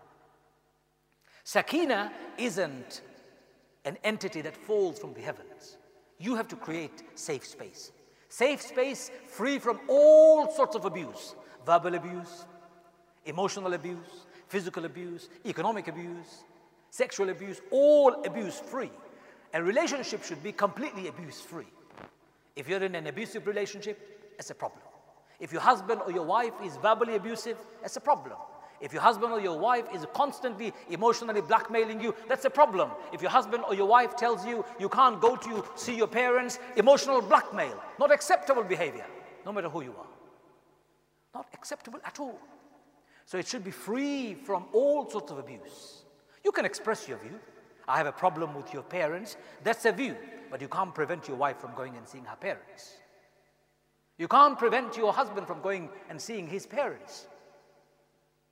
Sakina 1.43 2.11
isn't 2.37 3.01
an 3.85 3.97
entity 4.03 4.41
that 4.41 4.55
falls 4.55 4.99
from 4.99 5.13
the 5.13 5.21
heavens. 5.21 5.77
You 6.19 6.35
have 6.35 6.47
to 6.49 6.55
create 6.55 7.03
safe 7.15 7.45
space. 7.45 7.91
Safe 8.29 8.61
space 8.61 9.11
free 9.27 9.59
from 9.59 9.79
all 9.87 10.51
sorts 10.51 10.75
of 10.75 10.85
abuse 10.85 11.35
verbal 11.65 11.95
abuse, 11.95 12.45
emotional 13.25 13.73
abuse, 13.73 14.25
physical 14.47 14.83
abuse, 14.85 15.29
economic 15.45 15.87
abuse, 15.87 16.43
sexual 16.89 17.29
abuse, 17.29 17.61
all 17.71 18.23
abuse 18.25 18.59
free. 18.59 18.91
A 19.53 19.63
relationship 19.63 20.23
should 20.23 20.43
be 20.43 20.51
completely 20.51 21.07
abuse 21.07 21.39
free. 21.39 21.71
If 22.55 22.67
you're 22.67 22.83
in 22.83 22.95
an 22.95 23.07
abusive 23.07 23.47
relationship, 23.47 24.35
it's 24.37 24.49
a 24.49 24.55
problem. 24.55 24.81
If 25.40 25.52
your 25.52 25.60
husband 25.60 26.00
or 26.04 26.12
your 26.12 26.24
wife 26.24 26.54
is 26.64 26.76
verbally 26.76 27.14
abusive, 27.14 27.56
that's 27.80 27.96
a 27.96 28.00
problem. 28.00 28.36
If 28.80 28.92
your 28.92 29.02
husband 29.02 29.32
or 29.32 29.40
your 29.40 29.58
wife 29.58 29.86
is 29.92 30.06
constantly 30.14 30.72
emotionally 30.88 31.40
blackmailing 31.40 32.00
you, 32.00 32.14
that's 32.28 32.44
a 32.44 32.50
problem. 32.50 32.90
If 33.12 33.20
your 33.20 33.30
husband 33.30 33.64
or 33.66 33.74
your 33.74 33.86
wife 33.86 34.16
tells 34.16 34.46
you 34.46 34.64
you 34.78 34.88
can't 34.88 35.20
go 35.20 35.36
to 35.36 35.64
see 35.74 35.96
your 35.96 36.06
parents, 36.06 36.58
emotional 36.76 37.20
blackmail, 37.20 37.82
not 37.98 38.12
acceptable 38.12 38.62
behavior, 38.62 39.06
no 39.44 39.52
matter 39.52 39.68
who 39.68 39.82
you 39.82 39.94
are. 39.98 40.06
Not 41.34 41.48
acceptable 41.54 42.00
at 42.04 42.20
all. 42.20 42.38
So 43.26 43.36
it 43.36 43.46
should 43.46 43.64
be 43.64 43.70
free 43.70 44.34
from 44.34 44.66
all 44.72 45.08
sorts 45.10 45.30
of 45.32 45.38
abuse. 45.38 46.04
You 46.44 46.52
can 46.52 46.64
express 46.64 47.08
your 47.08 47.18
view. 47.18 47.38
I 47.86 47.96
have 47.96 48.06
a 48.06 48.12
problem 48.12 48.54
with 48.54 48.72
your 48.72 48.82
parents. 48.82 49.36
That's 49.64 49.84
a 49.86 49.92
view. 49.92 50.16
But 50.50 50.60
you 50.60 50.68
can't 50.68 50.94
prevent 50.94 51.28
your 51.28 51.36
wife 51.36 51.58
from 51.58 51.74
going 51.74 51.96
and 51.96 52.06
seeing 52.08 52.24
her 52.24 52.36
parents. 52.36 52.98
You 54.18 54.26
can't 54.28 54.58
prevent 54.58 54.96
your 54.96 55.12
husband 55.12 55.46
from 55.46 55.60
going 55.62 55.88
and 56.10 56.20
seeing 56.20 56.48
his 56.48 56.66
parents. 56.66 57.28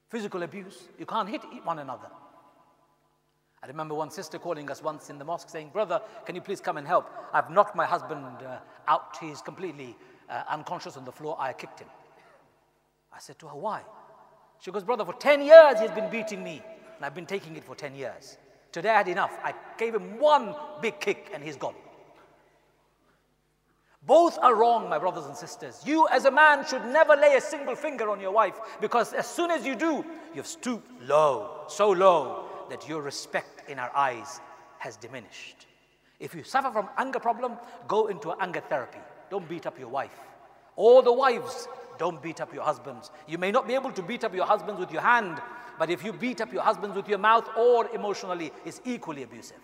Physical 0.09 0.44
abuse, 0.44 0.88
you 0.98 1.07
can't 1.07 1.29
hit 1.29 1.42
one 1.64 1.81
another. 1.81 2.09
I 3.62 3.66
remember 3.66 3.94
one 3.94 4.11
sister 4.11 4.38
calling 4.38 4.70
us 4.70 4.81
once 4.81 5.11
in 5.11 5.18
the 5.18 5.24
mosque 5.24 5.48
saying, 5.48 5.70
Brother, 5.72 6.00
can 6.24 6.37
you 6.37 6.40
please 6.40 6.61
come 6.61 6.76
and 6.76 6.87
help? 6.87 7.11
I've 7.33 7.50
knocked 7.50 7.74
my 7.74 7.85
husband 7.85 8.22
uh, 8.22 8.59
out. 8.87 9.16
He's 9.20 9.40
completely 9.40 9.96
uh, 10.31 10.44
unconscious 10.48 10.96
on 10.96 11.05
the 11.05 11.11
floor. 11.11 11.37
I 11.40 11.52
kicked 11.52 11.81
him. 11.81 11.88
I 13.12 13.18
said 13.18 13.38
to 13.40 13.48
her, 13.48 13.57
Why? 13.57 13.83
She 14.61 14.70
goes, 14.70 14.85
Brother, 14.85 15.05
for 15.05 15.14
10 15.14 15.42
years 15.42 15.81
he's 15.81 15.90
been 15.90 16.11
beating 16.11 16.44
me, 16.44 16.62
and 16.94 17.05
I've 17.05 17.14
been 17.14 17.26
taking 17.26 17.57
it 17.57 17.64
for 17.64 17.74
10 17.74 17.94
years. 17.96 18.38
Today 18.70 18.90
I 18.90 18.98
had 18.98 19.09
enough. 19.09 19.37
I 19.42 19.52
gave 19.79 19.94
him 19.94 20.18
one 20.18 20.55
big 20.81 21.00
kick, 21.00 21.31
and 21.35 21.42
he's 21.42 21.57
gone. 21.57 21.74
Both 24.06 24.39
are 24.39 24.56
wrong, 24.56 24.89
my 24.89 24.97
brothers 24.97 25.26
and 25.26 25.38
sisters. 25.38 25.82
You, 25.86 26.08
as 26.12 26.26
a 26.26 26.32
man, 26.32 26.65
should 26.65 26.84
never 26.86 27.15
lay 27.15 27.36
a 27.36 27.41
single 27.41 27.76
finger 27.76 28.10
on 28.10 28.19
your 28.19 28.32
wife 28.32 28.60
because 28.80 29.13
as 29.13 29.28
soon 29.28 29.52
as 29.52 29.65
you 29.65 29.76
do, 29.76 30.04
you've 30.34 30.47
stooped 30.47 30.89
low, 31.04 31.65
so 31.67 31.91
low 31.91 32.45
that 32.69 32.89
your 32.89 33.02
respect 33.02 33.69
in 33.69 33.78
our 33.78 33.95
eyes 33.95 34.41
has 34.80 34.97
diminished. 34.97 35.67
If 36.19 36.34
you 36.34 36.43
suffer 36.43 36.71
from 36.71 36.89
anger 36.97 37.19
problem, 37.19 37.58
go 37.88 38.08
into 38.08 38.32
anger 38.34 38.62
therapy. 38.62 39.00
Don't 39.30 39.47
beat 39.47 39.67
up 39.67 39.78
your 39.78 39.89
wife. 39.89 40.17
All 40.76 41.04
the 41.04 41.13
wives, 41.13 41.67
don't 42.00 42.21
beat 42.24 42.41
up 42.41 42.52
your 42.54 42.63
husbands. 42.63 43.12
You 43.28 43.38
may 43.38 43.52
not 43.52 43.67
be 43.67 43.76
able 43.76 43.91
to 43.91 44.02
beat 44.02 44.24
up 44.24 44.34
your 44.34 44.45
husbands 44.45 44.80
with 44.80 44.91
your 44.91 45.02
hand, 45.02 45.39
but 45.78 45.91
if 45.91 46.04
you 46.04 46.12
beat 46.12 46.41
up 46.41 46.52
your 46.52 46.63
husbands 46.63 46.95
with 46.95 47.08
your 47.08 47.19
mouth 47.19 47.47
or 47.56 47.88
emotionally, 47.93 48.52
it's 48.65 48.82
equally 48.84 49.24
abusive. 49.24 49.60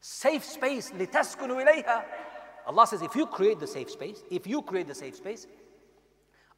Safe 0.00 0.44
space, 0.44 0.90
لِتَسْكُنُوا 0.90 1.64
إِلَيْهَا 1.64 2.04
Allah 2.66 2.86
says, 2.86 3.02
if 3.02 3.16
you 3.16 3.26
create 3.26 3.58
the 3.60 3.66
safe 3.66 3.90
space, 3.90 4.22
if 4.30 4.46
you 4.46 4.62
create 4.62 4.86
the 4.86 4.94
safe 4.94 5.16
space, 5.16 5.46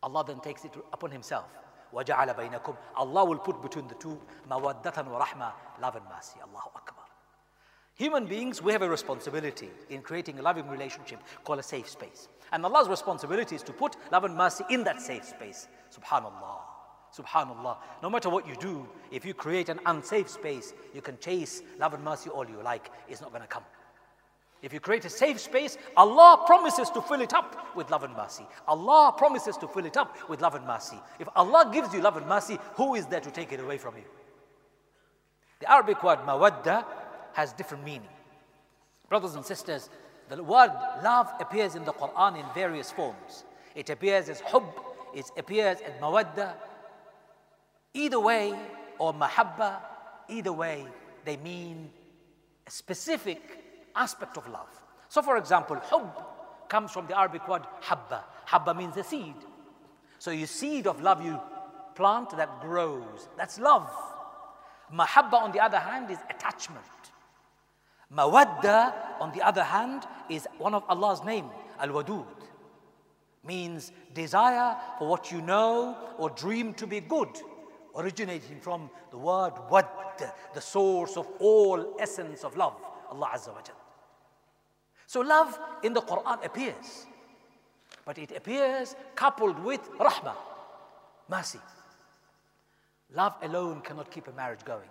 Allah 0.03 0.25
then 0.27 0.41
takes 0.41 0.65
it 0.65 0.73
upon 0.93 1.11
Himself. 1.11 1.47
وَجَعَلَ 1.95 2.37
بَيْنَكُمْ 2.37 2.77
Allah 2.97 3.25
will 3.25 3.39
put 3.39 3.63
between 3.63 3.89
the 3.89 3.95
two 3.95 4.21
مَوَدَّةً 4.51 4.83
وَرَحْمَةً 4.83 5.53
love 5.81 5.97
and 5.97 6.05
mercy. 6.15 6.39
Allahu 6.43 6.71
Akbar. 6.75 7.05
Human 7.97 8.27
beings, 8.27 8.61
we 8.61 8.73
have 8.73 8.83
a 8.83 8.89
responsibility 8.89 9.71
in 9.89 10.03
creating 10.03 10.41
a 10.41 10.43
loving 10.43 10.69
relationship 10.69 11.21
called 11.45 11.61
a 11.61 11.63
safe 11.63 11.89
space. 11.89 12.29
And 12.51 12.65
Allah's 12.65 12.89
responsibility 12.89 13.55
is 13.55 13.63
to 13.63 13.73
put 13.73 13.97
love 14.11 14.25
and 14.25 14.37
mercy 14.37 14.65
in 14.69 14.83
that 14.85 15.01
safe 15.01 15.25
space. 15.25 15.69
Subhanallah. 15.97 16.59
Subhanallah. 17.17 17.77
No 18.03 18.11
matter 18.11 18.29
what 18.29 18.49
you 18.49 18.57
do, 18.57 18.89
if 19.13 19.25
you 19.25 19.33
create 19.33 19.69
an 19.69 19.79
unsafe 19.87 20.29
space, 20.29 20.75
you 20.93 21.01
can 21.01 21.17
chase 21.19 21.63
love 21.79 21.95
and 21.95 22.03
mercy 22.03 22.31
all 22.31 22.45
you 22.49 22.61
like. 22.65 22.91
It's 23.09 23.21
not 23.21 23.31
going 23.31 23.43
to 23.43 23.49
come. 23.49 23.63
If 24.62 24.74
you 24.74 24.80
create 24.80 25.06
a 25.06 25.10
safe 25.10 25.40
space, 25.40 25.78
Allah 25.96 26.44
promises 26.46 26.90
to 26.92 27.02
fill 27.02 27.22
it 27.22 27.34
up 27.34 27.76
with 27.76 27.90
love 27.92 28.04
and 28.04 28.14
mercy. 28.16 28.46
Allah 28.68 29.14
promises 29.18 29.56
to 29.58 29.68
fill 29.68 29.86
it 29.86 29.96
up 29.96 30.30
with 30.30 30.42
love 30.42 30.56
and 30.56 30.66
mercy. 30.68 30.98
If 31.18 31.30
Allah 31.36 31.70
gives 31.72 31.94
you 31.94 32.02
love 32.02 32.18
and 32.18 32.28
mercy, 32.28 32.60
who 32.76 32.96
is 32.96 33.06
there 33.06 33.22
to 33.22 33.32
take 33.32 33.54
it 33.54 33.62
away 33.62 33.78
from 33.78 33.96
you? 33.96 34.04
The 35.60 35.72
Arabic 35.72 36.04
word 36.04 36.20
mawadda 36.20 36.86
has 37.34 37.54
different 37.54 37.86
meaning. 37.86 38.10
Brothers 39.08 39.36
and 39.36 39.46
sisters, 39.46 39.90
the 40.28 40.44
word 40.44 40.72
love 41.04 41.32
appears 41.40 41.76
in 41.76 41.86
the 41.86 41.94
Quran 41.94 42.40
in 42.40 42.46
various 42.54 42.92
forms. 42.92 43.46
It 43.76 43.90
appears 43.90 44.28
as 44.28 44.42
hub, 44.42 44.66
it 45.14 45.26
appears 45.38 45.80
as 45.80 45.94
mawadda. 46.02 46.54
Either 47.94 48.20
way, 48.20 48.54
or 49.00 49.14
mahabba, 49.14 49.78
either 50.28 50.54
way, 50.54 50.86
they 51.26 51.38
mean 51.38 51.90
a 52.68 52.72
specific 52.72 53.59
aspect 53.96 54.38
of 54.38 54.48
love. 54.50 54.70
So, 55.08 55.22
for 55.22 55.38
example, 55.38 55.78
hub 55.82 56.26
comes 56.70 56.92
from 56.92 57.08
the 57.08 57.18
Arabic 57.18 57.48
word 57.48 57.64
habba. 57.82 58.24
Habba 58.48 58.76
means 58.76 58.96
a 58.98 59.04
seed. 59.04 59.36
So, 60.20 60.32
you 60.32 60.46
seed 60.46 60.88
of 60.88 61.02
love 61.02 61.24
you 61.26 61.40
plant 61.96 62.30
that 62.38 62.62
grows. 62.62 63.28
That's 63.38 63.60
love. 63.60 63.90
Mahabba, 64.94 65.34
on 65.34 65.52
the 65.52 65.60
other 65.60 65.80
hand, 65.80 66.10
is 66.10 66.18
attachment. 66.30 66.86
Mawadda, 68.16 68.94
on 69.20 69.32
the 69.34 69.42
other 69.42 69.64
hand, 69.64 70.04
is 70.30 70.48
one 70.58 70.74
of 70.74 70.84
Allah's 70.88 71.24
name, 71.24 71.46
Al 71.80 71.90
Wadud. 71.90 72.26
Means 73.44 73.92
desire 74.14 74.78
for 74.98 75.08
what 75.08 75.32
you 75.32 75.42
know 75.42 75.98
or 76.18 76.30
dream 76.30 76.74
to 76.76 76.88
be 76.88 77.02
good, 77.02 77.30
originating 77.96 78.60
from 78.60 78.90
the 79.12 79.18
word 79.18 79.54
wad, 79.70 79.88
the 80.54 80.62
source 80.62 81.18
of 81.18 81.28
all 81.40 81.96
essence 82.00 82.44
of 82.44 82.58
love, 82.58 82.76
Allah 83.12 83.32
Azza 83.34 83.54
wa 83.54 83.62
Jalla. 83.62 83.79
So 85.10 85.22
love 85.22 85.58
in 85.82 85.94
the 85.94 86.02
Quran 86.02 86.46
appears, 86.46 87.08
but 88.06 88.20
it 88.20 88.32
appears 88.32 88.96
coupled 89.16 89.58
with 89.64 89.82
rahmah, 89.94 90.36
mercy. 91.28 91.58
Love 93.16 93.34
alone 93.42 93.82
cannot 93.82 94.12
keep 94.12 94.28
a 94.28 94.32
marriage 94.34 94.64
going. 94.64 94.88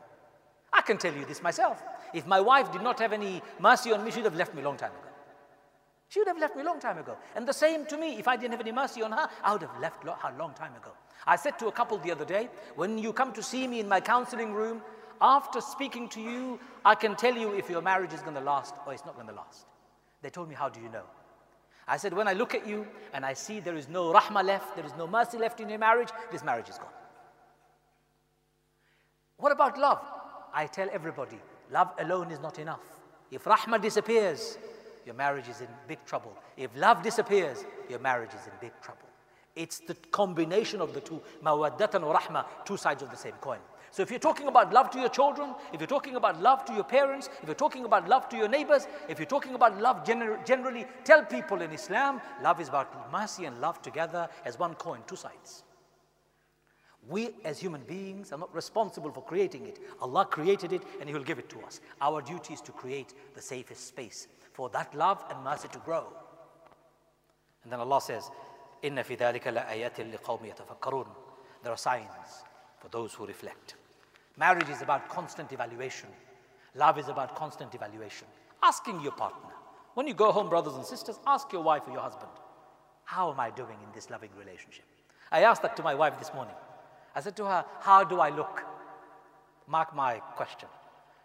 I 0.73 0.83
can 0.83 0.99
tell 0.99 1.15
you 1.15 1.25
this 1.25 1.41
myself. 1.41 1.81
If 2.13 2.27
my 2.27 2.41
wife 2.41 2.73
did 2.73 2.83
not 2.83 2.99
have 2.99 3.13
any 3.13 3.41
mercy 3.61 3.93
on 3.93 4.05
me, 4.05 4.11
she 4.11 4.17
would 4.17 4.25
have 4.25 4.35
left 4.35 4.57
me 4.57 4.63
a 4.63 4.65
long 4.65 4.77
time 4.77 4.91
ago. 4.91 5.09
She 6.09 6.19
would 6.19 6.27
have 6.27 6.39
left 6.39 6.57
me 6.57 6.63
a 6.63 6.65
long 6.65 6.81
time 6.81 6.99
ago. 6.99 7.17
And 7.37 7.47
the 7.47 7.53
same 7.53 7.87
to 7.87 7.97
me. 7.97 8.19
If 8.19 8.27
I 8.27 8.35
didn't 8.37 8.55
have 8.55 8.61
any 8.61 8.73
mercy 8.73 9.03
on 9.03 9.13
her, 9.13 9.29
I 9.45 9.53
would 9.53 9.63
have 9.63 9.79
left 9.81 10.03
her 10.03 10.17
a 10.25 10.37
long 10.37 10.53
time 10.55 10.75
ago. 10.75 10.91
I 11.29 11.37
said 11.37 11.61
to 11.61 11.69
a 11.69 11.73
couple 11.73 11.97
the 11.99 12.11
other 12.11 12.25
day, 12.25 12.49
when 12.75 12.99
you 12.99 13.13
come 13.13 13.33
to 13.35 13.43
see 13.43 13.69
me 13.69 13.79
in 13.79 13.89
my 13.89 14.01
counseling 14.01 14.53
room, 14.53 14.83
after 15.21 15.61
speaking 15.61 16.09
to 16.09 16.21
you, 16.21 16.59
I 16.85 16.97
can 16.97 17.15
tell 17.15 17.37
you 17.37 17.55
if 17.55 17.71
your 17.71 17.83
marriage 17.83 18.13
is 18.13 18.21
going 18.23 18.35
to 18.35 18.41
last 18.41 18.75
or 18.85 18.93
it's 18.93 19.07
not 19.07 19.15
going 19.15 19.29
to 19.29 19.35
last. 19.35 19.67
They 20.23 20.31
told 20.31 20.49
me, 20.49 20.55
How 20.55 20.69
do 20.69 20.81
you 20.81 20.89
know? 20.89 21.05
I 21.87 21.97
said, 21.97 22.13
When 22.13 22.29
I 22.29 22.33
look 22.33 22.55
at 22.55 22.67
you 22.67 22.87
and 23.13 23.25
I 23.25 23.35
see 23.35 23.61
there 23.61 23.77
is 23.77 23.89
no 23.89 24.13
rahmah 24.13 24.45
left, 24.45 24.77
there 24.77 24.85
is 24.85 24.93
no 24.99 25.07
mercy 25.07 25.39
left 25.39 25.61
in 25.61 25.69
your 25.69 25.79
marriage, 25.79 26.09
this 26.31 26.45
marriage 26.45 26.69
is 26.69 26.79
gone. 26.79 26.89
What 29.39 29.53
about 29.53 29.79
love? 29.79 30.03
I 30.53 30.67
tell 30.67 30.89
everybody, 30.93 31.39
love 31.71 31.93
alone 31.99 32.31
is 32.31 32.41
not 32.41 32.59
enough. 32.59 32.81
If 33.31 33.45
rahmah 33.45 33.81
disappears, 33.81 34.59
your 35.07 35.15
marriage 35.15 35.49
is 35.49 35.61
in 35.61 35.69
big 35.87 36.05
trouble. 36.05 36.37
If 36.57 36.71
love 36.77 37.03
disappears, 37.03 37.65
your 37.89 37.99
marriage 37.99 38.31
is 38.31 38.47
in 38.47 38.53
big 38.61 38.73
trouble. 38.83 39.09
It's 39.55 39.79
the 39.81 39.95
combination 39.95 40.81
of 40.81 40.93
the 40.95 41.01
two, 41.01 41.21
mawaddatan 41.43 42.03
wa 42.03 42.19
rahmah, 42.19 42.45
two 42.65 42.77
sides 42.77 43.03
of 43.03 43.11
the 43.11 43.17
same 43.17 43.33
coin. 43.41 43.59
So 43.94 44.02
if 44.02 44.10
you're 44.10 44.20
talking 44.20 44.48
about 44.48 44.74
love 44.74 44.90
to 44.90 45.00
your 45.00 45.10
children, 45.10 45.54
if 45.72 45.80
you're 45.80 45.86
talking 45.86 46.16
about 46.16 46.42
love 46.42 46.66
to 46.66 46.74
your 46.74 46.84
parents, 46.84 47.30
if 47.44 47.48
you're 47.48 47.54
talking 47.54 47.86
about 47.86 48.10
love 48.10 48.28
to 48.30 48.36
your 48.36 48.48
neighbors, 48.48 48.88
if 49.08 49.20
you're 49.20 49.28
talking 49.28 49.54
about 49.54 49.80
love 49.80 50.04
gener 50.04 50.44
generally, 50.44 50.88
tell 51.04 51.24
people 51.24 51.62
in 51.62 51.70
Islam, 51.70 52.20
love 52.42 52.60
is 52.60 52.70
about 52.70 53.12
mercy 53.12 53.46
and 53.46 53.62
love 53.62 53.84
together 53.84 54.28
as 54.46 54.58
one 54.58 54.74
coin, 54.74 55.02
two 55.06 55.16
sides. 55.16 55.64
We 57.08 57.36
as 57.46 57.60
human 57.60 57.82
beings 57.82 58.32
are 58.32 58.40
not 58.40 58.52
responsible 58.56 59.12
for 59.12 59.24
creating 59.24 59.68
it. 59.68 59.78
Allah 60.02 60.26
created 60.26 60.74
it 60.74 60.82
and 61.00 61.08
He 61.08 61.14
will 61.14 61.24
give 61.24 61.38
it 61.38 61.50
to 61.50 61.60
us. 61.62 61.80
Our 62.02 62.24
duty 62.24 62.56
is 62.56 62.62
to 62.62 62.72
create 62.72 63.14
the 63.36 63.42
safest 63.44 63.88
space 63.88 64.28
for 64.54 64.70
that 64.70 64.96
love 64.96 65.24
and 65.30 65.44
mercy 65.44 65.68
to 65.68 65.78
grow. 65.78 66.08
And 67.64 67.72
then 67.72 67.80
Allah 67.80 68.02
says, 68.02 68.32
إِنَّ 68.84 68.96
فِي 69.06 69.20
ذَلِكَ 69.20 69.44
لَآيَاتٍ 69.44 70.18
لِقَوْمِ 70.18 70.52
يَتَفَكَّرُونَ 70.52 71.08
There 71.62 71.72
are 71.72 71.78
signs 71.78 72.44
for 72.81 72.89
those 72.89 73.15
who 73.15 73.27
reflect. 73.27 73.75
Marriage 74.37 74.69
is 74.69 74.83
about 74.83 75.09
constant 75.09 75.53
evaluation. 75.53 76.09
Love 76.75 76.99
is 76.99 77.09
about 77.09 77.35
constant 77.35 77.75
evaluation. 77.75 78.27
Asking 78.63 79.01
your 79.01 79.13
partner. 79.13 79.51
When 79.95 80.07
you 80.07 80.15
go 80.15 80.31
home, 80.31 80.49
brothers 80.49 80.75
and 80.75 80.85
sisters, 80.85 81.19
ask 81.27 81.53
your 81.53 81.63
wife 81.63 81.83
or 81.87 81.93
your 81.93 82.03
husband, 82.03 82.31
How 83.05 83.33
am 83.33 83.41
I 83.41 83.51
doing 83.51 83.79
in 83.85 83.93
this 83.95 84.11
loving 84.11 84.31
relationship? 84.39 84.85
I 85.33 85.43
asked 85.43 85.63
that 85.63 85.77
to 85.77 85.83
my 85.83 85.95
wife 85.95 86.19
this 86.19 86.33
morning. 86.33 86.55
I 87.15 87.21
said 87.21 87.37
to 87.37 87.45
her, 87.47 87.65
How 87.81 88.05
do 88.05 88.21
I 88.21 88.31
look? 88.31 88.63
Mark 89.67 89.95
my 89.95 90.19
question. 90.37 90.69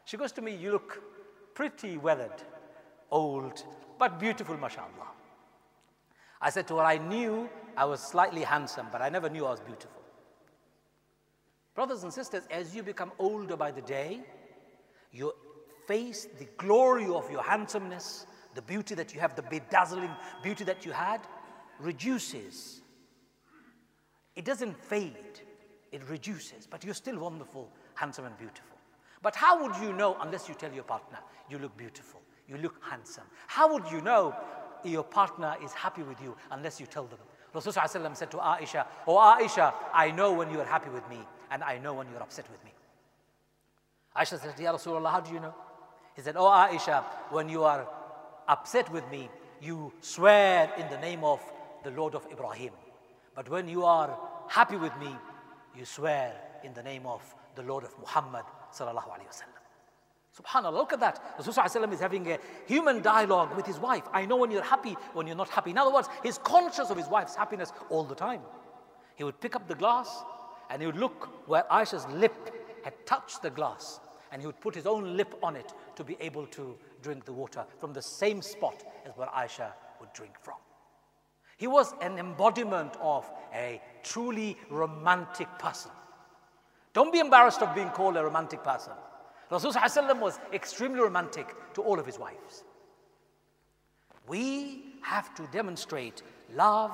She 0.05 0.17
goes 0.17 0.31
to 0.33 0.41
me, 0.41 0.55
You 0.55 0.71
look 0.71 1.01
pretty 1.53 1.97
weathered, 1.97 2.43
old, 3.11 3.63
but 3.99 4.19
beautiful, 4.19 4.57
mashallah. 4.57 5.11
I 6.41 6.49
said 6.49 6.67
to 6.67 6.77
her, 6.77 6.83
I 6.83 6.97
knew 6.97 7.49
I 7.77 7.85
was 7.85 8.01
slightly 8.01 8.41
handsome, 8.41 8.87
but 8.91 9.01
I 9.01 9.09
never 9.09 9.29
knew 9.29 9.45
I 9.45 9.51
was 9.51 9.61
beautiful. 9.61 10.02
Brothers 11.75 12.03
and 12.03 12.13
sisters, 12.13 12.43
as 12.51 12.75
you 12.75 12.83
become 12.83 13.11
older 13.17 13.57
by 13.57 13.71
the 13.71 13.81
day, 13.81 14.21
your 15.11 15.33
face, 15.87 16.27
the 16.37 16.47
glory 16.57 17.07
of 17.07 17.29
your 17.31 17.43
handsomeness, 17.43 18.25
the 18.53 18.61
beauty 18.61 18.93
that 18.95 19.13
you 19.13 19.19
have, 19.19 19.35
the 19.35 19.41
bedazzling 19.41 20.11
beauty 20.43 20.63
that 20.63 20.85
you 20.85 20.91
had, 20.91 21.21
reduces. 21.79 22.81
It 24.35 24.45
doesn't 24.45 24.77
fade, 24.77 25.41
it 25.91 26.01
reduces, 26.09 26.67
but 26.67 26.83
you're 26.83 26.93
still 26.93 27.19
wonderful, 27.19 27.69
handsome, 27.95 28.25
and 28.25 28.37
beautiful. 28.37 28.77
But 29.21 29.35
how 29.35 29.63
would 29.63 29.75
you 29.81 29.93
know 29.93 30.17
unless 30.21 30.47
you 30.47 30.55
tell 30.55 30.71
your 30.71 30.83
partner, 30.83 31.17
you 31.49 31.57
look 31.57 31.75
beautiful, 31.75 32.21
you 32.47 32.57
look 32.57 32.75
handsome? 32.87 33.23
How 33.47 33.71
would 33.73 33.89
you 33.91 34.01
know 34.01 34.35
your 34.83 35.03
partner 35.03 35.55
is 35.63 35.71
happy 35.73 36.03
with 36.03 36.21
you 36.21 36.35
unless 36.51 36.79
you 36.79 36.85
tell 36.85 37.05
them? 37.05 37.19
Rasulullah 37.53 38.17
said 38.17 38.31
to 38.31 38.37
Aisha, 38.37 38.85
Oh 39.07 39.15
Aisha, 39.15 39.73
I 39.93 40.11
know 40.11 40.33
when 40.33 40.51
you 40.51 40.59
are 40.59 40.65
happy 40.65 40.89
with 40.89 41.07
me 41.09 41.19
and 41.53 41.63
I 41.63 41.77
know 41.77 41.93
when 41.93 42.07
you're 42.09 42.21
upset 42.21 42.49
with 42.51 42.63
me. 42.65 42.71
Aisha 44.17 44.41
said, 44.41 44.57
to 44.57 44.63
Ya 44.63 44.73
Rasulullah, 44.73 45.11
how 45.11 45.21
do 45.21 45.31
you 45.31 45.39
know? 45.39 45.53
He 46.15 46.21
said, 46.21 46.35
Oh 46.35 46.45
Aisha, 46.45 47.03
when 47.29 47.47
you 47.47 47.63
are 47.63 47.87
upset 48.47 48.91
with 48.91 49.07
me, 49.09 49.29
you 49.61 49.93
swear 50.01 50.71
in 50.77 50.89
the 50.89 50.97
name 50.97 51.23
of 51.23 51.39
the 51.83 51.91
Lord 51.91 52.15
of 52.15 52.25
Ibrahim. 52.31 52.73
But 53.35 53.49
when 53.49 53.67
you 53.67 53.85
are 53.85 54.17
happy 54.49 54.77
with 54.77 54.95
me, 54.97 55.15
you 55.77 55.85
swear 55.85 56.33
in 56.63 56.73
the 56.73 56.83
name 56.83 57.05
of 57.05 57.21
the 57.55 57.63
Lord 57.63 57.83
of 57.83 57.97
Muhammad 57.99 58.45
sallallahu 58.71 59.09
alaihi 59.09 59.29
wasallam. 59.29 59.53
Subhanallah, 60.39 60.73
look 60.73 60.93
at 60.93 60.99
that. 60.99 61.37
Rasulullah 61.37 61.93
is 61.93 61.99
having 61.99 62.31
a 62.31 62.39
human 62.65 63.03
dialogue 63.03 63.55
with 63.55 63.67
his 63.67 63.77
wife. 63.77 64.03
I 64.11 64.25
know 64.25 64.37
when 64.37 64.49
you're 64.49 64.63
happy, 64.63 64.97
when 65.13 65.27
you're 65.27 65.35
not 65.35 65.49
happy. 65.49 65.69
In 65.69 65.77
other 65.77 65.93
words, 65.93 66.09
he's 66.23 66.39
conscious 66.39 66.89
of 66.89 66.97
his 66.97 67.07
wife's 67.07 67.35
happiness 67.35 67.71
all 67.89 68.03
the 68.03 68.15
time. 68.15 68.41
He 69.15 69.23
would 69.23 69.39
pick 69.39 69.55
up 69.55 69.67
the 69.67 69.75
glass 69.75 70.23
and 70.69 70.81
he 70.81 70.85
would 70.85 70.97
look 70.97 71.47
where 71.47 71.63
Aisha's 71.71 72.07
lip 72.07 72.33
had 72.83 72.93
touched 73.05 73.41
the 73.41 73.49
glass 73.49 73.99
and 74.31 74.41
he 74.41 74.47
would 74.47 74.59
put 74.61 74.73
his 74.73 74.87
own 74.87 75.15
lip 75.15 75.35
on 75.43 75.55
it 75.55 75.73
to 75.95 76.03
be 76.03 76.17
able 76.19 76.47
to 76.47 76.75
drink 77.01 77.23
the 77.25 77.31
water 77.31 77.63
from 77.79 77.93
the 77.93 78.01
same 78.01 78.41
spot 78.41 78.83
as 79.05 79.15
where 79.15 79.27
Aisha 79.27 79.71
would 79.99 80.11
drink 80.13 80.33
from. 80.41 80.55
He 81.57 81.67
was 81.67 81.93
an 82.01 82.17
embodiment 82.17 82.95
of 82.99 83.29
a 83.53 83.81
truly 84.03 84.57
romantic 84.69 85.47
person. 85.59 85.91
Don't 86.93 87.13
be 87.13 87.19
embarrassed 87.19 87.61
of 87.61 87.73
being 87.75 87.89
called 87.89 88.17
a 88.17 88.23
romantic 88.23 88.63
person. 88.63 88.93
Rasulullah 89.51 90.19
was 90.19 90.39
extremely 90.51 90.99
romantic 90.99 91.55
to 91.75 91.81
all 91.81 91.99
of 91.99 92.05
his 92.05 92.17
wives. 92.17 92.63
We 94.27 94.95
have 95.03 95.35
to 95.35 95.47
demonstrate 95.47 96.23
love 96.55 96.91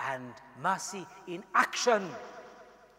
and 0.00 0.32
mercy 0.62 1.06
in 1.26 1.42
action 1.54 2.08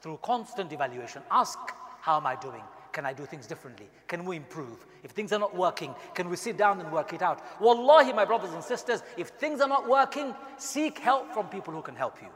through 0.02 0.20
constant 0.22 0.72
evaluation. 0.72 1.22
Ask, 1.32 1.60
how 2.02 2.18
am 2.18 2.28
I 2.28 2.36
doing? 2.36 2.64
Can 2.92 3.06
I 3.06 3.14
do 3.14 3.26
things 3.26 3.46
differently? 3.46 3.88
Can 4.08 4.26
we 4.26 4.38
improve? 4.38 4.86
If 5.04 5.12
things 5.12 5.32
are 5.32 5.40
not 5.40 5.56
working, 5.56 5.94
can 6.16 6.30
we 6.30 6.36
sit 6.36 6.58
down 6.58 6.80
and 6.82 6.92
work 6.92 7.14
it 7.14 7.22
out? 7.22 7.42
Wallahi, 7.62 8.14
my 8.14 8.26
brothers 8.26 8.54
and 8.54 8.64
sisters, 8.64 9.04
if 9.16 9.30
things 9.30 9.62
are 9.62 9.68
not 9.68 9.88
working, 9.88 10.34
seek 10.58 10.98
help 11.00 11.32
from 11.34 11.48
people 11.48 11.74
who 11.74 11.82
can 11.82 11.96
help 11.96 12.22
you. 12.22 12.30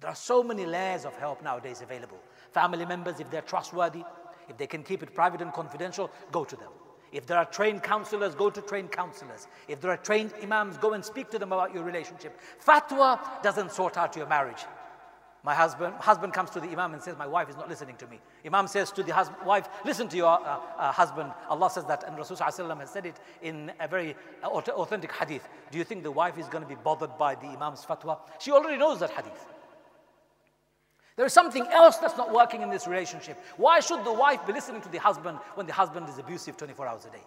There 0.00 0.10
are 0.10 0.16
so 0.16 0.42
many 0.42 0.64
layers 0.66 1.04
of 1.04 1.16
help 1.16 1.42
nowadays 1.42 1.80
available. 1.82 2.18
Family 2.52 2.84
members, 2.84 3.20
if 3.20 3.30
they're 3.30 3.42
trustworthy, 3.42 4.04
if 4.48 4.56
they 4.56 4.66
can 4.66 4.82
keep 4.82 5.02
it 5.02 5.14
private 5.14 5.40
and 5.40 5.52
confidential, 5.52 6.10
go 6.30 6.44
to 6.44 6.56
them. 6.56 6.70
If 7.10 7.26
there 7.26 7.38
are 7.38 7.46
trained 7.46 7.82
counselors, 7.82 8.34
go 8.34 8.50
to 8.50 8.60
trained 8.60 8.92
counselors. 8.92 9.48
If 9.66 9.80
there 9.80 9.90
are 9.90 9.96
trained 9.96 10.32
imams, 10.42 10.76
go 10.76 10.92
and 10.92 11.04
speak 11.04 11.30
to 11.30 11.38
them 11.38 11.52
about 11.52 11.74
your 11.74 11.82
relationship. 11.82 12.38
Fatwa 12.64 13.42
doesn't 13.42 13.72
sort 13.72 13.96
out 13.96 14.14
your 14.14 14.26
marriage. 14.26 14.64
My 15.44 15.54
husband, 15.54 15.94
husband 15.94 16.32
comes 16.32 16.50
to 16.50 16.60
the 16.60 16.68
imam 16.68 16.94
and 16.94 17.02
says, 17.02 17.16
My 17.16 17.26
wife 17.26 17.48
is 17.48 17.56
not 17.56 17.68
listening 17.68 17.96
to 17.96 18.06
me. 18.08 18.18
Imam 18.44 18.66
says 18.66 18.90
to 18.92 19.02
the 19.02 19.14
husband, 19.14 19.46
wife, 19.46 19.68
Listen 19.84 20.08
to 20.08 20.16
your 20.16 20.26
uh, 20.26 20.58
uh, 20.76 20.92
husband. 20.92 21.32
Allah 21.48 21.70
says 21.70 21.84
that, 21.84 22.04
and 22.04 22.16
Rasulullah 22.16 22.78
has 22.80 22.90
said 22.90 23.06
it 23.06 23.20
in 23.40 23.72
a 23.78 23.86
very 23.86 24.16
authentic 24.42 25.12
hadith. 25.12 25.48
Do 25.70 25.78
you 25.78 25.84
think 25.84 26.02
the 26.02 26.10
wife 26.10 26.38
is 26.38 26.48
going 26.48 26.62
to 26.62 26.68
be 26.68 26.74
bothered 26.74 27.16
by 27.16 27.36
the 27.36 27.46
imam's 27.46 27.84
fatwa? 27.84 28.18
She 28.40 28.50
already 28.50 28.76
knows 28.78 29.00
that 29.00 29.10
hadith. 29.10 29.46
There 31.16 31.26
is 31.26 31.32
something 31.32 31.66
else 31.68 31.96
that's 31.96 32.16
not 32.16 32.32
working 32.32 32.62
in 32.62 32.70
this 32.70 32.86
relationship. 32.86 33.38
Why 33.56 33.80
should 33.80 34.04
the 34.04 34.12
wife 34.12 34.46
be 34.46 34.52
listening 34.52 34.80
to 34.82 34.88
the 34.88 34.98
husband 34.98 35.38
when 35.54 35.66
the 35.66 35.72
husband 35.72 36.08
is 36.08 36.18
abusive 36.18 36.56
24 36.56 36.86
hours 36.86 37.06
a 37.06 37.10
day? 37.10 37.24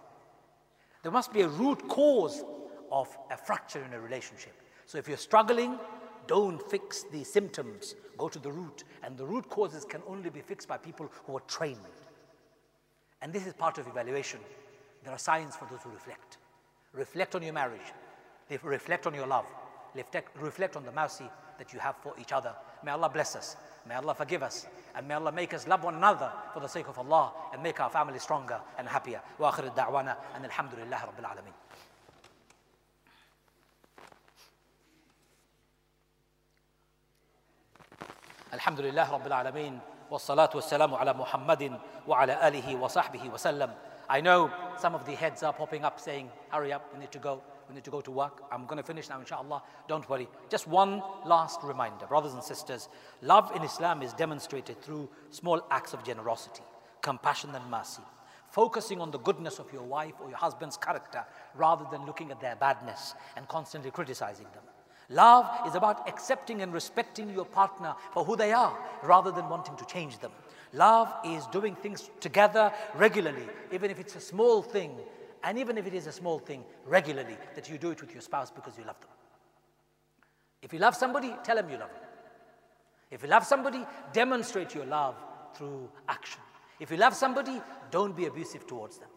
There 1.02 1.12
must 1.12 1.32
be 1.32 1.42
a 1.42 1.48
root 1.48 1.88
cause 1.88 2.42
of 2.90 3.14
a 3.30 3.36
fracture 3.36 3.84
in 3.84 3.92
a 3.92 4.00
relationship. 4.00 4.52
So 4.86 4.98
if 4.98 5.08
you're 5.08 5.16
struggling, 5.16 5.78
don't 6.27 6.61
fix 6.69 7.03
the 7.11 7.23
symptoms, 7.23 7.95
go 8.17 8.29
to 8.29 8.39
the 8.39 8.51
root. 8.51 8.83
And 9.03 9.17
the 9.17 9.25
root 9.25 9.49
causes 9.49 9.85
can 9.85 10.01
only 10.07 10.29
be 10.29 10.41
fixed 10.41 10.67
by 10.67 10.77
people 10.77 11.09
who 11.25 11.37
are 11.37 11.41
trained. 11.41 11.77
And 13.21 13.33
this 13.33 13.47
is 13.47 13.53
part 13.53 13.77
of 13.77 13.87
evaluation. 13.87 14.39
There 15.03 15.13
are 15.13 15.19
signs 15.19 15.55
for 15.55 15.67
those 15.71 15.81
who 15.83 15.89
reflect. 15.89 16.37
Reflect 16.93 17.35
on 17.35 17.43
your 17.43 17.53
marriage, 17.53 17.93
reflect 18.63 19.07
on 19.07 19.13
your 19.13 19.27
love, 19.27 19.45
reflect, 19.95 20.35
reflect 20.37 20.75
on 20.75 20.83
the 20.83 20.91
mercy 20.91 21.25
that 21.57 21.73
you 21.73 21.79
have 21.79 21.95
for 21.97 22.13
each 22.19 22.31
other. 22.31 22.53
May 22.83 22.91
Allah 22.91 23.09
bless 23.09 23.35
us. 23.35 23.55
May 23.87 23.95
Allah 23.95 24.13
forgive 24.13 24.43
us 24.43 24.67
and 24.95 25.07
may 25.07 25.13
Allah 25.13 25.31
make 25.31 25.53
us 25.53 25.67
love 25.67 25.83
one 25.83 25.95
another 25.95 26.31
for 26.53 26.59
the 26.59 26.67
sake 26.67 26.87
of 26.87 26.97
Allah 26.97 27.31
and 27.53 27.61
make 27.63 27.79
our 27.79 27.89
family 27.89 28.19
stronger 28.19 28.59
and 28.77 28.87
happier. 28.87 29.21
وآخر 29.39 29.63
الدعوانا 29.63 30.17
أن 30.35 30.45
الحمد 30.45 30.75
لله 30.75 31.05
رب 31.05 31.19
العالمين. 31.19 31.53
আলহামদুলিল্লাহ 38.62 39.08
রবিল 39.18 39.34
আলমিন 39.42 39.74
ala 40.12 41.14
Muhammadin 41.14 41.72
wa 42.06 42.20
ala 42.20 42.34
alihi 42.42 42.78
wa 42.78 42.86
sahbihi. 42.86 43.30
I 44.08 44.20
know 44.20 44.50
some 44.76 44.94
of 44.94 45.04
the 45.04 45.14
heads 45.14 45.42
are 45.42 45.52
popping 45.52 45.84
up 45.84 45.98
saying, 45.98 46.30
hurry 46.50 46.72
up, 46.72 46.92
we 46.92 47.00
need 47.00 47.10
to 47.12 47.18
go, 47.18 47.42
we 47.68 47.74
need 47.74 47.84
to 47.84 47.90
go 47.90 48.00
to 48.02 48.10
work. 48.10 48.42
I'm 48.52 48.66
going 48.66 48.76
to 48.76 48.82
finish 48.82 49.08
now, 49.08 49.18
inshallah. 49.20 49.62
Don't 49.88 50.08
worry. 50.08 50.28
Just 50.50 50.68
one 50.68 51.02
last 51.24 51.60
reminder, 51.62 52.06
brothers 52.06 52.34
and 52.34 52.42
sisters. 52.42 52.88
Love 53.22 53.50
in 53.56 53.62
Islam 53.62 54.02
is 54.02 54.12
demonstrated 54.12 54.82
through 54.82 55.08
small 55.30 55.64
acts 55.70 55.94
of 55.94 56.04
generosity, 56.04 56.62
compassion 57.00 57.50
and 57.54 57.64
mercy. 57.70 58.02
Focusing 58.50 59.00
on 59.00 59.10
the 59.10 59.18
goodness 59.18 59.58
of 59.58 59.72
your 59.72 59.82
wife 59.82 60.14
or 60.20 60.28
your 60.28 60.36
husband's 60.36 60.76
character 60.76 61.24
rather 61.56 61.86
than 61.90 62.04
looking 62.04 62.30
at 62.30 62.40
their 62.40 62.56
badness 62.56 63.14
and 63.36 63.48
constantly 63.48 63.90
criticizing 63.90 64.46
them 64.52 64.64
Love 65.08 65.66
is 65.66 65.74
about 65.74 66.08
accepting 66.08 66.62
and 66.62 66.72
respecting 66.72 67.30
your 67.30 67.44
partner 67.44 67.94
for 68.12 68.24
who 68.24 68.36
they 68.36 68.52
are 68.52 68.78
rather 69.02 69.30
than 69.30 69.48
wanting 69.48 69.76
to 69.76 69.84
change 69.84 70.18
them. 70.18 70.32
Love 70.72 71.12
is 71.24 71.46
doing 71.48 71.74
things 71.74 72.10
together 72.20 72.72
regularly, 72.94 73.46
even 73.72 73.90
if 73.90 73.98
it's 73.98 74.16
a 74.16 74.20
small 74.20 74.62
thing 74.62 74.96
and 75.44 75.58
even 75.58 75.76
if 75.76 75.86
it 75.86 75.94
is 75.94 76.06
a 76.06 76.12
small 76.12 76.38
thing, 76.38 76.64
regularly, 76.86 77.36
that 77.54 77.68
you 77.68 77.76
do 77.78 77.90
it 77.90 78.00
with 78.00 78.12
your 78.12 78.22
spouse 78.22 78.50
because 78.50 78.78
you 78.78 78.84
love 78.84 79.00
them. 79.00 79.10
If 80.62 80.72
you 80.72 80.78
love 80.78 80.94
somebody, 80.94 81.34
tell 81.42 81.56
them 81.56 81.68
you 81.68 81.78
love 81.78 81.92
them. 81.92 82.02
If 83.10 83.22
you 83.22 83.28
love 83.28 83.44
somebody, 83.44 83.84
demonstrate 84.12 84.74
your 84.74 84.86
love 84.86 85.16
through 85.54 85.90
action. 86.08 86.40
If 86.78 86.90
you 86.90 86.96
love 86.96 87.14
somebody, 87.14 87.60
don't 87.90 88.16
be 88.16 88.26
abusive 88.26 88.66
towards 88.66 88.98
them. 88.98 89.08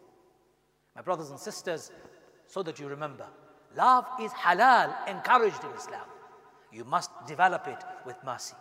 My 0.96 1.02
brothers 1.02 1.30
and 1.30 1.40
sisters, 1.40 1.92
so 2.48 2.64
that 2.64 2.80
you 2.80 2.88
remember, 2.88 3.28
love 3.76 4.06
is 4.22 4.32
halal, 4.32 4.94
encouraged 5.08 5.64
in 5.64 5.72
Islam. 5.72 6.08
You 6.72 6.84
must 6.84 7.12
develop 7.28 7.68
it 7.68 7.84
with 8.06 8.16
mercy. 8.26 8.56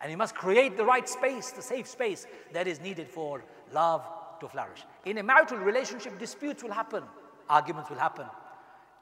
And 0.00 0.10
you 0.10 0.16
must 0.16 0.34
create 0.34 0.76
the 0.76 0.84
right 0.84 1.08
space, 1.08 1.50
the 1.50 1.62
safe 1.62 1.86
space 1.86 2.26
that 2.52 2.66
is 2.66 2.80
needed 2.80 3.08
for 3.08 3.44
love 3.72 4.02
to 4.40 4.48
flourish. 4.48 4.84
In 5.04 5.18
a 5.18 5.22
marital 5.22 5.58
relationship, 5.58 6.18
disputes 6.18 6.62
will 6.62 6.72
happen, 6.72 7.04
arguments 7.48 7.90
will 7.90 7.98
happen. 7.98 8.26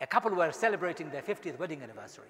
A 0.00 0.06
couple 0.06 0.32
were 0.32 0.52
celebrating 0.52 1.10
their 1.10 1.22
50th 1.22 1.58
wedding 1.58 1.82
anniversary. 1.82 2.28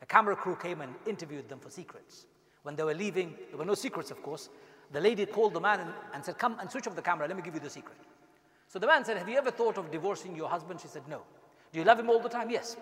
A 0.00 0.06
camera 0.06 0.36
crew 0.36 0.56
came 0.56 0.80
and 0.80 0.94
interviewed 1.06 1.48
them 1.48 1.58
for 1.58 1.70
secrets. 1.70 2.26
When 2.62 2.76
they 2.76 2.84
were 2.84 2.94
leaving, 2.94 3.34
there 3.50 3.58
were 3.58 3.64
no 3.64 3.74
secrets, 3.74 4.10
of 4.10 4.22
course. 4.22 4.48
The 4.92 5.00
lady 5.00 5.26
called 5.26 5.54
the 5.54 5.60
man 5.60 5.80
and, 5.80 5.90
and 6.14 6.24
said, 6.24 6.38
Come 6.38 6.56
and 6.60 6.70
switch 6.70 6.86
off 6.86 6.96
the 6.96 7.02
camera, 7.02 7.26
let 7.26 7.36
me 7.36 7.42
give 7.42 7.54
you 7.54 7.60
the 7.60 7.70
secret. 7.70 7.96
So 8.68 8.78
the 8.78 8.86
man 8.86 9.04
said, 9.04 9.16
Have 9.18 9.28
you 9.28 9.36
ever 9.36 9.50
thought 9.50 9.78
of 9.78 9.90
divorcing 9.90 10.36
your 10.36 10.48
husband? 10.48 10.80
She 10.80 10.88
said, 10.88 11.02
No. 11.08 11.22
Do 11.72 11.78
you 11.78 11.84
love 11.84 11.98
him 11.98 12.10
all 12.10 12.20
the 12.20 12.28
time? 12.28 12.50
Yes. 12.50 12.76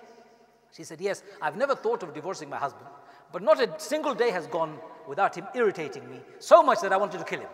She 0.73 0.85
said, 0.85 1.01
Yes, 1.01 1.23
I've 1.41 1.57
never 1.57 1.75
thought 1.75 2.03
of 2.03 2.15
divorcing 2.15 2.49
my 2.51 2.57
husband, 2.57 2.87
but 3.33 3.43
not 3.43 3.61
a 3.61 3.79
single 3.79 4.15
day 4.15 4.31
has 4.31 4.47
gone 4.47 4.79
without 5.09 5.35
him 5.35 5.47
irritating 5.55 6.09
me 6.11 6.21
so 6.39 6.63
much 6.63 6.81
that 6.81 6.93
I 6.93 6.97
wanted 6.97 7.19
to 7.19 7.25
kill 7.25 7.41
him. 7.41 7.49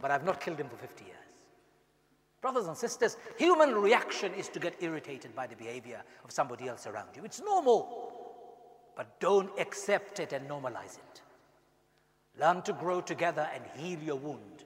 But 0.00 0.10
I've 0.10 0.24
not 0.24 0.40
killed 0.40 0.58
him 0.58 0.68
for 0.68 0.76
50 0.76 1.04
years. 1.04 1.16
Brothers 2.40 2.66
and 2.66 2.76
sisters, 2.76 3.16
human 3.38 3.74
reaction 3.74 4.32
is 4.34 4.48
to 4.50 4.60
get 4.60 4.74
irritated 4.80 5.34
by 5.34 5.46
the 5.46 5.56
behavior 5.56 6.02
of 6.24 6.30
somebody 6.30 6.68
else 6.68 6.86
around 6.86 7.08
you. 7.16 7.24
It's 7.24 7.40
normal. 7.40 8.12
But 8.94 9.18
don't 9.20 9.50
accept 9.58 10.20
it 10.20 10.32
and 10.32 10.48
normalize 10.48 10.98
it. 10.98 11.22
Learn 12.38 12.62
to 12.62 12.72
grow 12.72 13.00
together 13.00 13.48
and 13.54 13.64
heal 13.76 13.98
your 13.98 14.16
wound. 14.16 14.64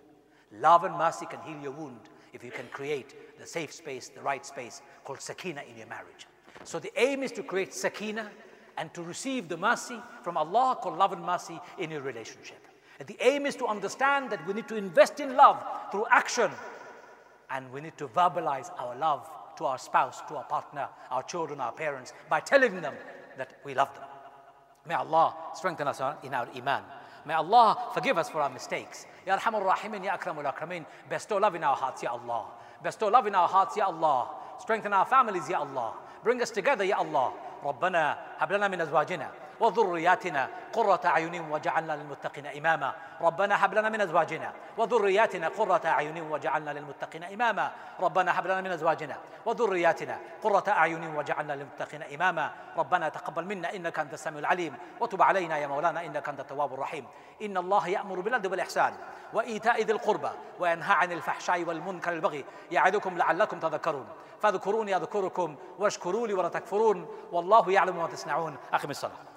Love 0.52 0.84
and 0.84 0.96
mercy 0.96 1.26
can 1.26 1.40
heal 1.40 1.60
your 1.62 1.72
wound 1.72 2.10
if 2.32 2.44
you 2.44 2.50
can 2.50 2.66
create 2.72 3.14
the 3.40 3.46
safe 3.46 3.72
space, 3.72 4.08
the 4.08 4.20
right 4.20 4.44
space 4.44 4.82
called 5.04 5.20
sakina 5.20 5.62
in 5.68 5.76
your 5.76 5.86
marriage. 5.86 6.26
So 6.64 6.78
the 6.78 6.92
aim 6.96 7.22
is 7.22 7.32
to 7.32 7.42
create 7.42 7.72
sakina 7.74 8.30
and 8.76 8.92
to 8.94 9.02
receive 9.02 9.48
the 9.48 9.56
mercy 9.56 9.98
from 10.22 10.36
Allah 10.36 10.78
called 10.80 10.98
love 10.98 11.12
and 11.12 11.24
mercy 11.24 11.58
in 11.78 11.90
your 11.90 12.02
relationship. 12.02 12.66
The 13.06 13.16
aim 13.20 13.46
is 13.46 13.56
to 13.56 13.66
understand 13.66 14.30
that 14.30 14.46
we 14.46 14.52
need 14.52 14.68
to 14.68 14.76
invest 14.76 15.20
in 15.20 15.34
love 15.34 15.62
through 15.90 16.04
action 16.10 16.50
and 17.50 17.70
we 17.72 17.80
need 17.80 17.96
to 17.98 18.06
verbalize 18.08 18.70
our 18.78 18.94
love 18.96 19.28
to 19.56 19.64
our 19.64 19.78
spouse, 19.78 20.20
to 20.28 20.36
our 20.36 20.44
partner, 20.44 20.88
our 21.10 21.22
children, 21.22 21.60
our 21.60 21.72
parents 21.72 22.12
by 22.28 22.40
telling 22.40 22.80
them 22.80 22.94
that 23.38 23.54
we 23.64 23.74
love 23.74 23.92
them. 23.94 24.04
May 24.86 24.94
Allah 24.94 25.34
strengthen 25.54 25.88
us 25.88 26.00
in 26.22 26.34
our 26.34 26.48
iman. 26.56 26.82
May 27.26 27.34
Allah 27.34 27.90
forgive 27.92 28.18
us 28.18 28.30
for 28.30 28.40
our 28.40 28.50
mistakes. 28.50 29.06
Ya 29.26 29.36
Arhamur 29.36 29.62
Rahimin, 29.62 30.04
Ya 30.04 30.16
Akramul 30.16 30.50
Akramin. 30.50 30.86
Bestow 31.08 31.36
love 31.36 31.54
in 31.54 31.64
our 31.64 31.76
hearts, 31.76 32.02
Ya 32.02 32.10
Allah. 32.12 32.46
Bestow 32.83 33.07
love 33.09 33.27
in 33.27 33.35
our 33.35 33.47
hearts, 33.47 33.75
Ya 33.77 33.85
Allah. 33.85 34.27
Strengthen 34.59 34.93
our 34.93 35.05
families, 35.05 35.49
Ya 35.49 35.59
Allah. 35.59 35.93
Bring 36.23 36.41
us 36.41 36.51
together, 36.51 36.83
Ya 36.83 36.97
Allah. 36.97 37.31
ربنا 37.65 38.17
هب 38.37 38.51
لنا 38.51 38.67
من 38.67 38.81
ازواجنا 38.81 39.31
وذرياتنا 39.60 40.48
قرة 40.72 41.00
أعين 41.04 41.50
وجعلنا 41.50 41.92
للمتقين 41.92 42.46
إماما. 42.46 42.94
ربنا 43.20 43.64
هب 43.64 43.74
لنا 43.74 43.88
من 43.88 44.00
أزواجنا 44.00 44.52
وذرياتنا 44.78 45.48
قرة 45.48 45.80
أعين 45.84 46.30
وجعلنا 46.30 46.70
للمتقين 46.70 47.24
إماما. 47.24 47.72
ربنا 48.00 48.38
هب 48.38 48.46
لنا 48.46 48.60
من 48.60 48.70
أزواجنا 48.70 49.16
وذرياتنا 49.46 50.18
قرة 50.42 50.64
أعين 50.68 51.16
وجعلنا 51.16 51.52
للمتقين 51.52 52.02
إماما. 52.02 52.52
ربنا 52.76 53.08
تقبل 53.08 53.44
منا 53.44 53.74
إنك 53.74 53.98
أنت 53.98 54.14
السميع 54.14 54.38
العليم. 54.38 54.74
وتب 55.00 55.22
علينا 55.22 55.58
يا 55.58 55.66
مولانا 55.66 56.06
إنك 56.06 56.28
أنت 56.28 56.40
التواب 56.40 56.74
الرحيم. 56.74 57.06
إن 57.42 57.56
الله 57.56 57.88
يأمر 57.88 58.20
بالعدل 58.20 58.50
والإحسان 58.50 58.92
وإيتاء 59.32 59.82
ذي 59.82 59.92
القربى 59.92 60.30
وينهى 60.58 60.94
عن 60.94 61.12
الفحشاء 61.12 61.64
والمنكر 61.64 62.12
البغي 62.12 62.44
يعظكم 62.70 63.18
لعلكم 63.18 63.60
تذكرون. 63.60 64.06
فاذكروني 64.40 64.96
أذكركم 64.96 65.56
واشكروا 65.78 66.26
لي 66.26 66.34
ولا 66.34 66.48
تكفرون 66.48 67.08
والله 67.32 67.72
يعلم 67.72 67.96
ما 67.96 68.06
تصنعون. 68.06 68.56
أقم 68.72 68.90
الصلاة. 68.90 69.29